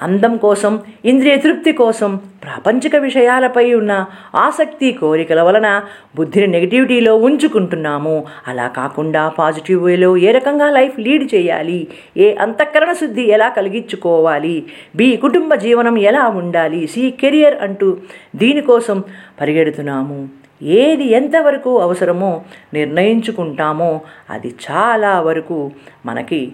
అందం 0.00 0.36
కోసం 0.36 0.80
ఇంద్రియ 1.04 1.36
తృప్తి 1.36 1.72
కోసం 1.72 2.16
ప్రాపంచిక 2.16 2.96
విషయాలపై 2.96 3.74
ఉన్న 3.74 4.06
ఆసక్తి 4.34 4.92
కోరికల 4.92 5.42
వలన 5.42 5.82
బుద్ధిని 6.16 6.46
నెగిటివిటీలో 6.46 7.16
ఉంచుకుంటున్నాము. 7.16 8.24
అలా 8.48 8.68
కాకుండా 8.68 9.28
పాజిటివ్ 9.28 9.84
వేలో 9.84 10.16
ఏ 10.16 10.30
రకంగా 10.30 10.70
లైఫ్ 10.70 11.00
లీడ్ 11.00 11.34
చేయాలి? 11.34 11.88
ఏ 12.16 12.34
అంతఃకరణ 12.34 12.92
శుద్ధి 12.92 13.22
ఎలా 13.22 13.48
కలిగించుకోవాలి? 13.48 14.66
బి 14.96 15.16
కుటుంబ 15.16 15.54
జీవనం 15.54 15.98
ఎలా 15.98 16.28
ఉండాలి? 16.28 16.86
సి 16.86 17.10
కెరియర్ 17.10 17.54
అంటూ 17.54 17.96
దీనికోసం 18.36 19.04
పరిగెడుతున్నాము. 19.40 20.28
ఏది 20.62 21.12
ఎంతవరకు 21.12 21.78
అవసరమో 21.78 22.42
నిర్ణయించుకుంటామో 22.74 24.00
అది 24.30 24.54
చాలా 24.70 25.20
వరకు 25.20 25.70
మనకి 26.06 26.52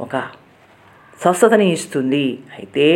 ఒక 0.00 0.22
స్వస్థతని 1.22 1.66
ఇస్తుంది. 1.72 2.38
అయితే 2.58 2.86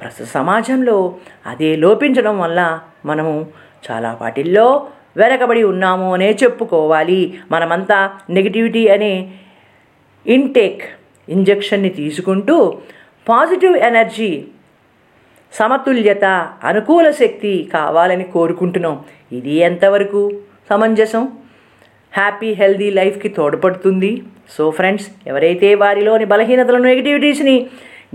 ప్రస్తుత 0.00 0.26
సమాజంలో 0.26 1.14
అదే 1.46 1.76
లోపించడం 1.76 2.38
వల్ల 2.38 2.80
మనము 3.06 3.46
చాలా 3.86 4.18
వాటిల్లో 4.20 4.86
వెనకబడి 5.16 5.62
ఉన్నాము 5.62 6.14
అనే 6.14 6.30
చెప్పుకోవాలి. 6.42 7.20
మనమంతా 7.50 7.98
నెగిటివిటీ 8.30 8.88
అనే 8.88 9.32
ఇంటేక్ 10.26 10.82
ఇంజెక్షన్ని 11.28 11.88
తీసుకుంటూ 11.88 12.56
పాజిటివ్ 13.28 13.76
ఎనర్జీ 13.76 14.44
సమతుల్యత 15.52 16.24
అనుకూల 16.64 17.10
శక్తి 17.10 17.70
కావాలని 17.74 18.24
కోరుకుంటున్నాం. 18.24 19.04
ఇది 19.32 19.54
ఎంతవరకు 19.68 20.22
సమంజసం? 20.70 21.28
హ్యాపీ 22.16 22.50
హెల్దీ 22.52 22.90
లైఫ్కి 22.90 23.28
తోడ్పడుతుంది. 23.28 24.22
సో 24.50 24.70
ఫ్రెండ్స్ 24.70 25.06
ఎవరైతే 25.26 25.74
వారిలోని 25.74 26.24
బలహీనతలను 26.24 26.82
నెగిటివిటీస్ని 26.82 27.66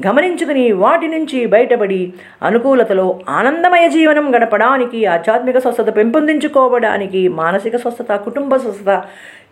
గమనించుకుని 0.07 0.71
వాటి 0.71 1.07
నుంచి 1.07 1.45
బయటపడి 1.45 2.13
అనుకూలతలో 2.43 3.19
ఆనందమయ 3.29 3.89
జీవనం 3.89 4.35
గడపడానికి 4.35 5.05
ఆధ్యాత్మిక 5.05 5.57
స్వస్థత 5.57 5.89
పెంపొందించుకోవడానికి 5.97 7.27
మానసిక 7.27 7.75
స్వస్థత 7.75 8.15
కుటుంబ 8.15 8.55
స్వస్థత 8.55 9.03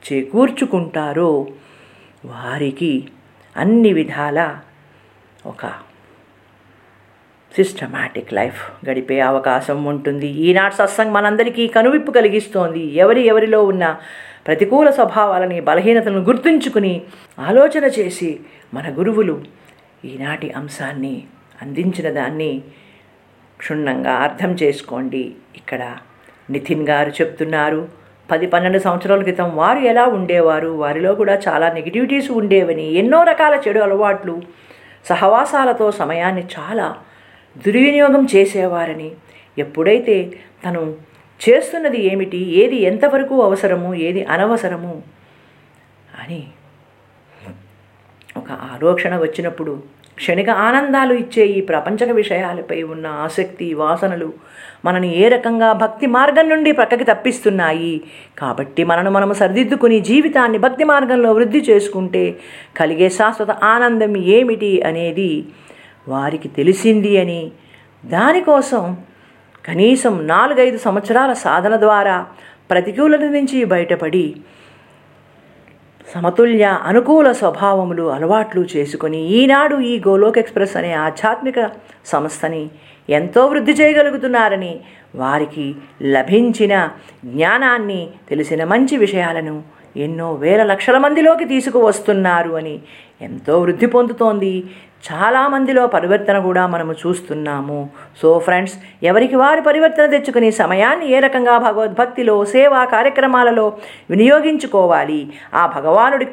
చేకూర్చుకుంటారో 0.08 1.48
వారికి 2.26 3.08
అన్ని 3.58 3.94
విధాల 3.94 4.40
ఒక 5.46 5.66
సిస్టమాటిక్ 7.56 8.34
లైఫ్ 8.34 8.90
గడిపే 8.90 9.20
అవకాశం 9.20 9.84
ఉంటుంది. 9.84 10.28
ఈనాటి 10.28 10.76
సత్సంగ్ 10.76 11.14
మనందరికీ 11.14 11.68
కనువిప్పు 11.68 12.12
కలిగిస్తోంది. 12.12 12.96
ఎవరి 12.96 13.22
ఎవరిలో 13.28 13.64
ఉన్న 13.66 13.86
ప్రతికూల 14.48 14.90
స్వభావాలని 14.90 15.62
బలహీనతలను 15.62 16.22
గుర్తుంచుకుని 16.22 17.02
ఆలోచన 17.40 17.86
చేసి 17.86 18.40
మన 18.74 18.84
గురువులు 19.00 19.42
ఈనాటి 20.06 20.52
అంశాన్ని 20.52 21.24
అందించిన 21.62 22.10
దాన్ని 22.10 22.62
క్షుణ్ణంగా 23.60 24.12
అర్థం 24.12 24.52
చేసుకోండి. 24.52 25.32
ఇక్కడ 25.56 25.98
నితిన్ 26.52 26.88
గారు 26.88 27.10
చెప్తున్నారు 27.10 27.88
పది 28.32 28.48
పన్నెండు 28.48 28.80
సంవత్సరాల 28.80 29.22
క్రితం 29.22 29.56
వారు 29.56 29.80
ఎలా 29.80 30.06
ఉండేవారు? 30.06 30.68
వారిలో 30.68 31.16
కూడా 31.16 31.42
చాలా 31.48 31.74
నెగిటివిటీస్ 31.74 32.32
ఉండేవని 32.32 32.94
ఎన్నో 32.94 33.24
రకాల 33.24 33.62
చెడు 33.68 33.80
అలవాట్లు 33.80 34.42
సహవాసాలతో 35.06 35.92
సమయాన్ని 35.92 36.44
చాలా 36.60 36.88
దుర్వినియోగం 37.58 38.28
చేసేవారని. 38.36 39.12
ఎప్పుడైతే 39.58 40.32
తను 40.66 40.96
చేస్తున్నది 41.42 42.06
ఏమిటి? 42.14 42.38
ఏది 42.38 42.76
ఎంతవరకు 42.76 43.42
అవసరము? 43.44 43.96
ఏది 43.96 44.24
అనవసరము? 44.24 45.02
అని 46.22 46.44
ఒక 48.38 48.52
ఆలోచన 48.52 49.18
వచ్చినప్పుడు 49.18 50.00
క్షణిక 50.16 50.50
ఆనందాలు 50.50 51.14
ఇచ్చే 51.14 51.46
ఈ 51.46 51.62
ప్రపంచక 51.62 52.10
విషయాలపై 52.10 52.84
ఉన్న 52.84 53.08
ఆసక్తి 53.08 53.74
వాసనలు 53.74 54.34
మనని 54.86 55.18
ఏ 55.18 55.28
రకంగా 55.28 55.74
భక్తి 55.74 56.08
మార్గం 56.08 56.50
నుండి 56.50 56.72
ప్రక్కకి 56.72 57.04
తప్పిస్తున్నాయి? 57.04 58.02
కాబట్టి 58.38 58.84
మనను 58.84 59.12
మనము 59.12 59.34
సరిదిద్దుకుని 59.34 60.00
జీవితాన్ని 60.00 60.58
భక్తి 60.58 60.84
మార్గంలో 60.84 61.34
వృద్ధి 61.34 61.60
చేసుకుంటే 61.60 62.40
కలిగే 62.78 63.10
శాశ్వత 63.10 63.52
ఆనందం 63.52 64.18
ఏమిటి 64.18 64.82
అనేది 64.82 65.46
వారికి 66.08 66.48
తెలిసింది 66.48 67.18
అని 67.18 67.52
దానికోసం 68.06 68.98
కనీసం 69.70 70.14
నాలుగైదు 70.28 70.80
సంవత్సరాల 70.80 71.32
సాధన 71.42 71.76
ద్వారా 71.78 72.16
ప్రతికూలత 72.70 73.26
నుంచి 73.34 73.58
బయటపడి 73.66 74.26
సమతుల్య 76.08 76.66
అనుకూల 76.86 77.28
స్వభావములు 77.32 78.06
అలవాట్లు 78.10 78.62
చేసుకుని 78.72 79.20
ఈనాడు 79.32 79.76
ఈ 79.86 79.96
గోలోక్ 80.08 80.40
ఎక్స్ప్రెస్ 80.40 80.76
అనే 80.78 80.92
ఆధ్యాత్మిక 81.00 81.60
సంస్థని 82.06 82.64
ఎంతో 83.10 83.42
వృద్ధి 83.48 83.74
చేయగలుగుతున్నారని 83.74 84.74
వారికి 85.16 85.66
లభించిన 86.10 86.74
జ్ఞానాన్ని 87.28 88.02
తెలిసిన 88.30 88.64
మంచి 88.64 88.98
విషయాలను 88.98 89.56
ఎన్నో 89.96 90.28
వేల 90.42 90.62
లక్షల 90.64 90.98
మందిలోకి 90.98 91.46
తీసుకువస్తున్నారు 91.46 92.52
అని 92.56 92.76
ఎంతో 93.22 93.54
వృద్ధి 93.60 93.88
పొందుతోంది 93.88 94.54
చాలామందిలో 95.08 95.88
పరివర్తన 95.88 96.40
కూడా 96.40 96.68
మనము 96.68 96.94
చూస్తున్నాము. 96.94 97.90
సో 98.22 98.40
ఫ్రెండ్స్ 98.40 98.76
ఎవరికి 99.04 99.36
వారు 99.36 99.62
పరివర్తన 99.62 100.06
తెచ్చుకుని 100.06 100.52
సమయాన్ని 100.52 101.08
ఏ 101.10 101.20
రకంగా 101.20 101.58
భగవద్భక్తిలో 101.58 102.46
సేవా 102.46 102.86
కార్యక్రమాలలో 102.86 103.78
వినియోగించుకోవాలి? 104.10 105.34
ఆ 105.54 105.66
భగవానుడి 105.66 106.26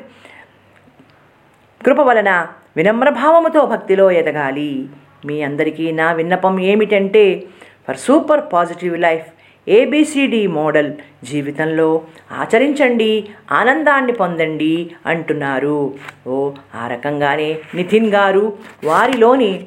కృప 1.86 2.00
వలన 2.00 2.46
వినమ్రభావముతో 2.76 3.66
భక్తిలో 3.66 4.10
ఎదగాలి. 4.10 4.88
మీ 5.26 5.42
అందరికీ 5.42 5.92
నా 5.92 6.12
విన్నపం 6.12 6.60
ఏమిటంటే 6.60 7.42
for 7.88 7.96
super 7.96 8.40
positive 8.52 8.98
life 8.98 9.26
ABCD 9.68 10.46
model 10.46 10.92
జీవితంలో 11.24 12.02
ఆచరించండి 12.32 13.28
ఆనందాన్ని 13.52 14.12
పొందండి 14.12 14.90
అంటున్నారు. 15.06 15.94
ఓ 16.26 16.52
ఆ 16.74 16.88
రకంగానే 16.88 17.58
నితిన్ 17.74 18.06
గారు 18.06 18.52
వారిలోని 18.84 19.66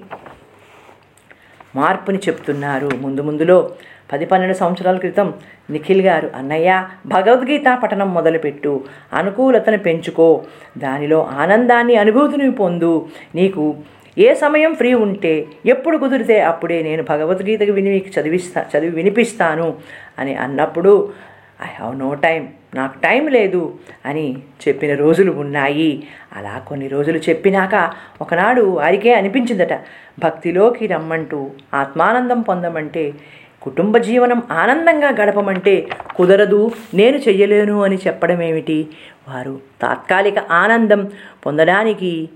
మార్పుని 1.75 2.17
చెప్తున్నారు. 2.17 2.89
ముందు 3.01 3.21
ముందులో 3.21 3.71
పది 4.13 4.25
పన్నెండు 4.25 4.55
సంవత్సరాల 4.57 4.97
క్రితం 4.97 5.33
నిఖిల్ 5.69 6.01
గారు 6.01 6.31
అన్నయ్య 6.35 6.87
భగవద్గీత 7.05 7.79
పఠనం 7.83 8.13
మొదలుపెట్టు 8.13 8.83
అనుకూలతను 9.13 9.77
పెంచుకో 9.77 10.43
దానిలో 10.77 11.29
ఆనందాన్ని 11.37 11.95
అనుభూతిని 11.95 12.51
పొందు 12.51 13.07
నీకు 13.35 13.75
ఏ 14.17 14.33
సమయం 14.33 14.73
ఫ్రీ 14.73 14.93
ఉంటే 14.93 15.45
ఎప్పుడు 15.65 15.97
కుదిరితే 15.97 16.41
అప్పుడే 16.41 16.83
నేను 16.83 17.03
భగవద్గీతకు 17.03 17.71
విని 17.71 17.89
మీకు 17.89 18.19
చదివిస్తా 18.19 18.65
చదివి 18.71 18.91
వినిపిస్తాను 18.91 19.77
అని 20.19 20.35
అన్నప్పుడు 20.35 21.13
ఐ 21.61 21.65
హ్యావ్ 21.65 21.99
నో 21.99 22.13
టైం 22.13 22.47
నాకు 22.75 22.99
టైం 22.99 23.27
లేదు 23.27 23.73
అని 24.05 24.35
చెప్పిన 24.67 24.95
రోజులు 24.95 25.31
ఉన్నాయి. 25.31 26.03
అలా 26.35 26.65
కొన్ని 26.67 26.87
రోజులు 26.87 27.17
చెప్పినాక 27.17 27.91
ఒకనాడు 28.21 28.61
వారికే 28.61 29.13
అనిపించిందట 29.13 29.73
భక్తిలోకి 30.19 30.87
రమ్మంటూ 30.87 31.51
ఆత్మానందం 31.73 32.41
పొందమంటే 32.41 33.13
కుటుంబ 33.61 33.97
జీవనం 33.97 34.43
ఆనందంగా 34.51 35.09
గడపమంటే 35.09 35.87
కుదరదు 36.15 36.71
నేను 36.93 37.17
చెయ్యలేను 37.17 37.83
అని 37.83 37.95
చెప్పడం 37.95 38.41
ఏమిటి 38.41 38.87
వారు 39.29 39.59
తాత్కాలిక 39.81 40.39
ఆనందం 40.39 41.11
పొందడానికి 41.45 42.29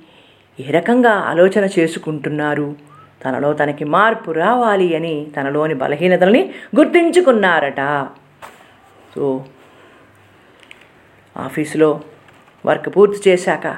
ఏ 0.60 0.72
రకంగా 0.72 1.12
ఆలోచన 1.12 1.70
చేసుకుంటున్నారు? 1.80 2.76
తనలో 3.26 3.54
తనకి 3.54 3.86
మార్పు 3.86 4.32
రావాలి 4.32 4.96
అని 4.96 5.28
తనలోని 5.38 5.74
బలహీనతల్ని 5.74 6.54
గుర్తించుకున్నారట. 6.76 8.10
సో 9.16 9.46
ఆఫీసులో 11.38 12.02
వర్క్ 12.66 12.98
పూర్తి 12.98 13.30
చేశాక 13.30 13.78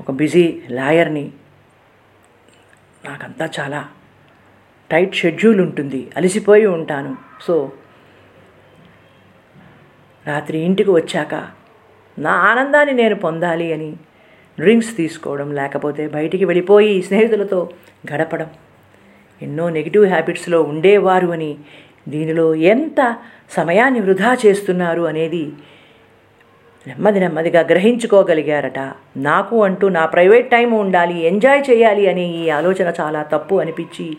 ఒక 0.00 0.10
బిజీ 0.10 0.62
లాయర్ని 0.70 1.32
నాకంతా 3.04 3.48
చాలా 3.60 3.88
టైట్ 4.90 5.14
షెడ్యూల్ 5.14 5.60
ఉంటుంది 5.60 6.10
అలసిపోయి 6.16 6.66
ఉంటాను. 6.66 7.16
సో 7.40 7.72
రాత్రి 10.26 10.58
ఇంటికి 10.58 10.90
వచ్చాక 10.90 11.34
నా 12.18 12.30
ఆనందాన్ని 12.30 12.94
నేను 12.94 13.14
పొందాలి 13.14 13.72
అని 13.72 13.96
డ్రింక్స్ 14.60 14.96
తీసుకోవడం 14.96 15.54
లేకపోతే 15.54 16.08
బయటికి 16.08 16.44
వెళ్ళిపోయి 16.44 17.02
స్నేహితులతో 17.02 17.70
గడపడం. 18.12 18.48
ఎన్నో 19.42 19.68
నెగిటివ్ 19.68 20.06
హ్యాబిట్స్లో 20.06 20.62
ఉండేవారు 20.62 21.26
అని 21.26 21.56
దీనిలో 22.08 22.54
ఎంత 22.54 23.00
సమయాన్ని 23.50 24.00
వృధా 24.00 24.36
చేస్తున్నారు 24.46 25.02
అనేది 25.02 25.44
నెమ్మది 26.86 27.20
నెమ్మదిగా 27.20 27.60
గ్రహించుకోగలిగారట. 27.60 28.78
నాకు 29.16 29.64
అంటూ 29.64 29.88
నా 29.88 30.06
ప్రైవేట్ 30.06 30.50
టైం 30.50 30.70
ఉండాలి 30.74 31.20
ఎంజాయ్ 31.20 31.62
చేయాలి 31.70 32.08
అనే 32.08 32.24
ఈ 32.24 32.48
ఆలోచన 32.48 32.92
చాలా 33.00 33.22
తప్పు 33.22 33.54
అనిపించి 33.54 34.16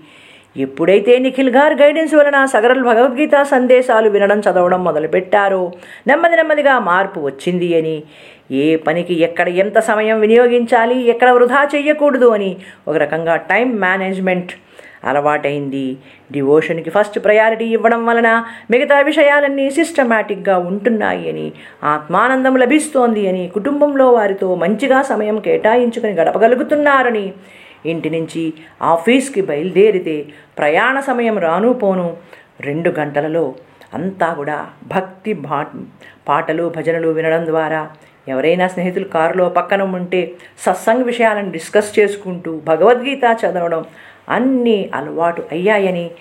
ఎప్పుడైతే 0.55 1.19
నిఖిల్ 1.19 1.49
గారు 1.49 1.75
గైడెన్స్ 1.81 2.15
వలన 2.15 2.45
సగరల్ 2.45 2.83
భగవద్గీత 2.83 3.35
సందేశాలు 3.43 4.09
వినడం 4.09 4.39
చదవడం 4.39 4.83
మొదలుపెట్టారో 4.83 5.71
నెమ్మది 6.07 6.35
నెమ్మదిగా 6.35 6.79
మార్పు 6.79 7.19
వచ్చింది 7.19 7.69
అని. 7.75 8.03
ఏ 8.51 8.75
పనికి 8.75 9.15
ఎక్కడ 9.23 9.47
ఎంత 9.63 9.79
సమయం 9.79 10.19
వినియోగించాలి 10.19 10.97
ఎక్కడ 11.13 11.29
వృధా 11.29 11.69
చేయకూడదు 11.75 12.29
అని 12.29 12.51
ఒక 12.87 12.95
రకంగా 12.97 13.35
టైం 13.35 13.69
మేనేజ్మెంట్ 13.75 14.51
అలవాటైంది. 15.03 15.97
డివోషన్కి 16.31 16.89
ఫస్ట్ 16.89 17.17
ప్రయారిటీ 17.25 17.65
ఇవ్వడం 17.65 18.05
వలన 18.05 18.29
మిగతా 18.71 18.99
విషయాలన్నీ 18.99 19.69
సిస్టమేటిక్గా 19.69 20.57
ఉంటున్నాయి 20.57 21.29
అని 21.29 21.51
ఆత్మానందం 21.83 22.55
లభిస్తోంది 22.57 23.27
అని 23.27 23.43
కుటుంబంలో 23.47 24.11
వారితో 24.11 24.55
మంచిగా 24.55 25.01
సమయం 25.01 25.39
కేటాయించుకొని 25.39 26.13
గడపగలుగుతున్నారని 26.13 27.25
ఇంటి 27.85 28.09
నుంచి 28.09 28.53
ఆఫీస్కి 28.81 29.41
బయలుదేరితే 29.41 30.25
ప్రయాణ 30.59 30.99
సమయం 30.99 31.39
రాను 31.39 31.73
పోను. 31.73 32.17
రెండు 32.61 32.89
గంటలలో 32.89 33.55
అంతా 33.93 34.33
కూడా 34.33 34.67
భక్తి 34.87 35.33
భా 35.33 35.65
పాటలు 36.27 36.73
భజనలు 36.75 37.07
వినడం 37.07 37.45
ద్వారా 37.45 37.89
ఎవరైనా 38.27 38.67
స్నేహితులు 38.67 39.05
కారులో 39.05 39.49
పక్కన 39.49 39.81
ఉంటే 39.81 40.33
సత్సంగ్ 40.59 41.03
విషయాలను 41.03 41.51
డిస్కస్ 41.51 41.99
చేసుకుంటూ 41.99 42.61
భగవద్గీత 42.65 43.37
చదవడం 43.45 43.85
అన్నీ 44.29 44.89
అలవాటు 44.93 45.43
అయ్యాయని 45.51 46.11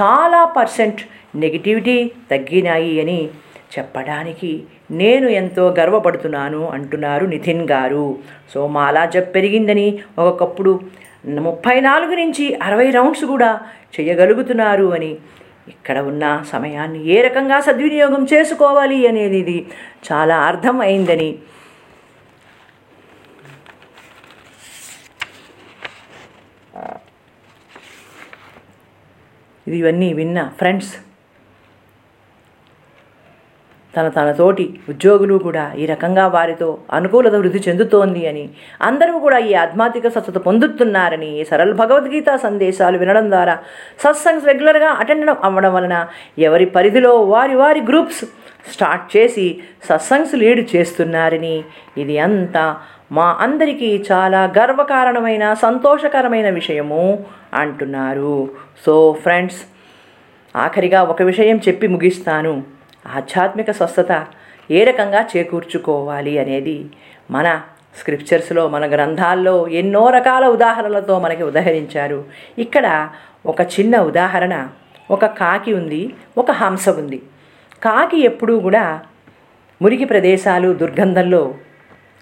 చాలా 0.00 0.44
పర్సెంట్ 0.44 1.00
నెగిటివిటీ 1.36 2.10
తగ్గినాయి 2.30 3.00
అని 3.00 3.28
చెప్పడానికి 3.78 4.62
నేను 4.90 5.28
ఎంతో 5.28 5.68
గర్వపడుతున్నాను 5.68 6.68
అంటున్నారు 6.68 7.26
నితిన్ 7.26 7.68
గారు. 7.70 8.18
సో 8.54 8.66
మాలా 8.66 9.04
జప్ 9.04 9.34
పెరిగిందని 9.34 9.98
ఒకప్పుడు 10.18 10.80
ముప్పై 11.48 11.76
నాలుగు 11.80 12.14
నుంచి 12.14 12.44
అరవై 12.66 12.88
రౌండ్స్ 12.90 13.24
కూడా 13.32 13.50
చేయగలుగుతున్నారు 13.94 14.86
అని 14.96 15.12
ఇక్కడ 15.72 15.98
ఉన్న 16.10 16.24
సమయాన్ని 16.52 17.00
ఏ 17.14 17.16
రకంగా 17.26 17.58
సద్వినియోగం 17.66 18.22
చేసుకోవాలి 18.32 18.98
అనేది 19.10 19.38
ఇది 19.44 19.58
చాలా 20.08 20.36
అర్థం 20.50 20.76
అయిందని 20.86 21.30
ఇది 29.66 29.76
ఇవన్నీ 29.82 30.08
విన్న 30.12 30.38
ఫ్రెండ్స్. 30.58 30.92
తన 33.96 34.08
తనతోటి 34.08 34.80
ఉద్యోగులు 34.88 35.34
కూడా 35.38 35.72
ఈ 35.78 35.86
రకంగా 35.86 36.26
వారితో 36.26 36.78
అనుకూలత 36.92 37.34
వృద్ధి 37.34 37.60
చెందుతోంది 37.68 38.26
అని 38.26 38.50
అందరూ 38.80 39.18
కూడా 39.18 39.38
ఈ 39.38 39.54
ఆధ్యాత్మిక 39.54 40.08
స్వచ్ఛత 40.08 40.38
పొందుతున్నారని 40.38 41.30
ఈ 41.40 41.44
సరళ 41.44 41.72
భగవద్గీత 41.72 42.36
సందేశాలు 42.36 42.98
వినడం 42.98 43.30
ద్వారా 43.30 43.58
సత్సంగ్స్ 44.04 44.46
రెగ్యులర్గా 44.46 44.88
అటెండ్ 44.88 45.30
అవ్వడం 45.30 45.72
వలన 45.74 46.06
ఎవరి 46.38 46.66
పరిధిలో 46.66 47.12
వారి 47.24 47.54
వారి 47.54 47.80
గ్రూప్స్ 47.80 48.24
స్టార్ట్ 48.72 49.16
చేసి 49.16 49.60
సత్సంగ్స్ 49.88 50.34
లీడ్ 50.34 50.76
చేస్తున్నారని 50.76 51.64
ఇది 51.98 52.18
అంతా 52.18 52.76
మా 53.12 53.26
అందరికీ 53.40 54.04
చాలా 54.12 54.44
గర్వకారణమైన 54.58 55.54
సంతోషకరమైన 55.54 56.50
విషయము 56.50 57.24
అంటున్నారు. 57.54 58.48
సో 58.86 59.12
ఫ్రెండ్స్ 59.22 59.60
ఆఖరిగా 60.56 61.02
ఒక 61.02 61.22
విషయం 61.22 61.56
చెప్పి 61.68 61.86
ముగిస్తాను. 61.88 62.75
ఆధ్యాత్మిక 63.06 63.70
స్వస్థత 63.70 64.26
ఏ 64.70 64.84
రకంగా 64.84 65.24
చేకూర్చుకోవాలి 65.36 66.38
అనేది 66.38 66.84
మన 67.30 67.62
స్క్రిప్చర్స్లో 67.98 68.68
మన 68.68 68.94
గ్రంథాల్లో 68.94 69.68
ఎన్నో 69.68 70.10
రకాల 70.10 70.46
ఉదాహరణలతో 70.46 71.20
మనకి 71.20 71.42
ఉదహరించారు. 71.42 72.24
ఇక్కడ 72.58 73.08
ఒక 73.46 73.60
చిన్న 73.60 73.98
ఉదాహరణ 73.98 74.68
ఒక 75.10 75.26
కాకి 75.26 75.74
ఉంది 75.74 76.14
ఒక 76.38 76.50
హంస 76.50 76.88
ఉంది. 76.88 77.22
కాకి 77.82 78.20
ఎప్పుడూ 78.24 78.60
కూడా 78.60 79.00
మురికి 79.82 80.04
ప్రదేశాలు 80.04 80.72
దుర్గంధంలో 80.72 81.54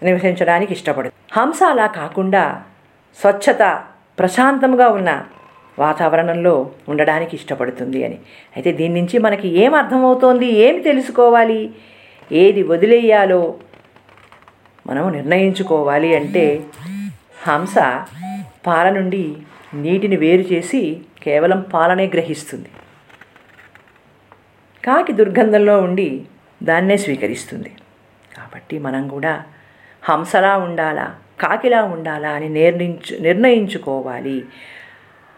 నివసించడానికి 0.03 0.72
ఇష్టపడదు. 0.72 1.12
హంస 1.32 1.62
అలా 1.62 1.87
కాకుండా 1.87 2.62
స్వచ్ఛత 3.20 3.82
ప్రశాంతంగా 4.18 4.89
ఉన్న 4.89 5.24
వాతావరణంలో 5.79 6.70
ఉండడానికి 6.89 7.37
ఇష్టపడుతుంది 7.37 8.05
అని. 8.05 8.18
అయితే 8.57 8.72
దీని 8.72 9.01
నుంచి 9.01 9.18
మనకి 9.18 9.49
ఏం 9.49 9.75
అర్థమవుతోంది? 9.75 10.47
ఏమి 10.47 10.83
తెలుసుకోవాలి? 10.83 11.70
ఏది 12.33 12.62
వదిలేయాలో 12.62 13.55
మనం 14.87 15.12
నిర్ణయించుకోవాలి 15.12 16.16
అంటే 16.16 16.64
హంస 17.47 17.75
పాల 18.66 18.89
నుండి 18.89 19.37
నీటిని 19.75 20.16
వేరు 20.16 20.55
చేసి 20.55 21.01
కేవలం 21.22 21.61
పాలనే 21.61 22.07
గ్రహిస్తుంది. 22.07 22.68
కాకి 24.85 25.12
దుర్గంధంలో 25.12 25.81
ఉండి 25.81 26.25
దాన్నే 26.62 26.97
స్వీకరిస్తుంది. 26.97 27.72
కాబట్టి 28.37 28.79
మనం 28.79 29.09
కూడా 29.09 29.43
హంసలా 30.09 30.57
ఉండాలా 30.57 31.14
కాకిలా 31.41 31.83
ఉండాలా 31.83 32.29
అని 32.29 32.49
నిర్ణయించు 32.49 33.18
నిర్ణయించుకోవాలి. 33.18 34.45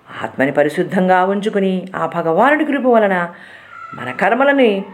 ఆత్మని 0.09 0.53
పరిశుద్ధంగా 0.53 1.25
ఉంచుకుని 1.25 1.89
ఆ 1.95 2.07
భగవానుడి 2.07 2.65
కృప 2.65 2.87
వలన 2.87 3.35
మన 3.95 4.11
కర్మలని 4.13 4.85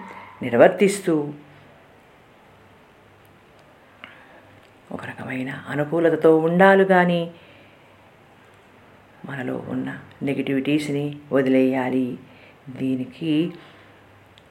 నిర్వర్తిస్తూ 0.42 1.32
ఒక 4.92 5.04
రకమైన 5.04 5.50
అనుకూలతతో 5.68 6.36
ఉండాలి 6.36 6.84
కానీ 6.84 7.32
మనలో 9.24 9.62
ఉన్న 9.68 9.88
నెగిటివిటీస్ని 10.22 11.20
వదిలేయాలి. 11.32 12.18
దీనికి 12.68 13.52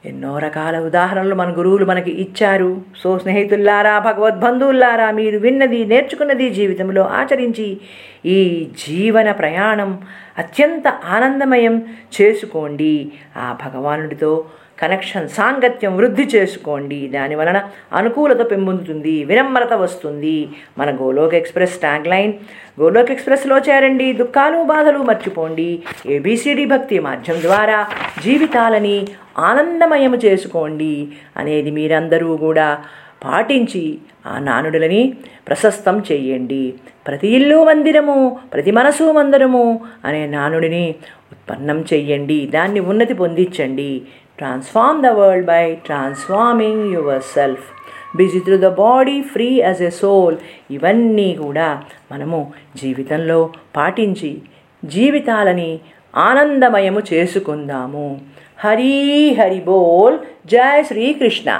ఎన్నో 0.06 0.38
రకాల 0.40 0.80
ఉదాహరణలు 0.80 1.36
మన 1.36 1.50
గురువులు 1.58 1.86
మనకి 1.86 2.12
ఇచ్చారు. 2.12 2.82
సో 2.98 3.20
స్నేహితుల్లారా 3.20 4.00
భగవద్బంధువుల్లారా 4.00 5.12
మీరు 5.12 5.38
విన్నది 5.38 5.86
నేర్చుకున్నది 5.86 6.50
జీవితంలో 6.50 7.04
ఆచరించి 7.04 7.78
ఈ 8.26 8.70
జీవన 8.88 9.32
ప్రయాణం 9.32 10.02
అత్యంత 10.38 10.88
ఆనందమయం 10.88 11.84
చేసుకోండి. 12.22 13.12
ఆ 13.38 13.58
భగవానుడితో 13.66 14.46
కనెక్షన్ 14.82 15.30
సాంగత్యం 15.30 15.98
వృద్ధి 15.98 16.24
చేసుకోండి. 16.24 17.08
దాని 17.08 17.36
వలన 17.36 17.70
అనుకూలత 17.94 18.52
పెంపొందుతుంది 18.52 19.24
వినమ్రత 19.24 19.74
వస్తుంది. 19.74 20.50
మన 20.78 20.96
Golok 20.96 21.36
express 21.36 21.78
tag 21.80 22.08
line. 22.08 22.34
Golok 22.82 23.12
ఎక్స్ప్రెస్లో 23.12 23.58
చేరండి. 23.58 24.14
దుఃఖాలు 24.14 24.64
బాధలు 24.64 24.98
మర్చిపోండి. 24.98 25.84
ఏబిసిడి 26.06 26.66
భక్తి 26.66 27.00
మాధ్యం 27.00 27.42
ద్వారా 27.42 27.88
జీవితాలని 28.24 29.08
ఆనందమయము 29.38 30.16
చేసుకోండి 30.16 31.08
అనేది 31.38 31.72
మీరందరూ 31.72 32.38
కూడా 32.38 32.84
పాటించి 33.24 33.98
ఆ 34.28 34.40
నానుడులని 34.40 35.14
ప్రశస్తం 35.48 36.04
చేయండి. 36.12 36.74
ప్రతి 37.08 37.28
ఇల్లు 37.28 37.64
మందిరము 37.64 38.40
ప్రతి 38.54 38.72
మనసు 38.72 39.12
మందిరము 39.12 39.82
అనే 40.06 40.28
నానుడిని 40.28 40.96
ఉత్పన్నం 41.32 41.86
చెయ్యండి 41.94 42.46
దాన్ని 42.46 42.80
ఉన్నతి 42.80 43.14
పొందించండి. 43.14 44.02
Transform 44.42 45.04
the 45.04 45.08
world 45.08 45.46
by 45.46 45.76
transforming 45.86 46.94
yourself 47.22 47.68
busy 48.16 48.40
through 48.40 48.58
the 48.58 48.68
body 48.68 49.22
free 49.22 49.50
as 49.62 49.82
a 49.82 49.90
soul 49.90 50.38
ఇవన్నీ 50.72 51.36
కూడా 51.36 51.84
మనము 52.12 52.54
జీవితంలో 52.76 53.50
పాటించి 53.76 54.42
జీవితాలని 54.86 55.80
ఆనందమయము 56.16 57.02
చేసుకుందాము. 57.14 58.22
హరి 58.60 59.34
హరి 59.40 59.62
బోల్. 59.62 60.18
జై 60.48 60.84
శ్రీకృష్ణ. 60.84 61.60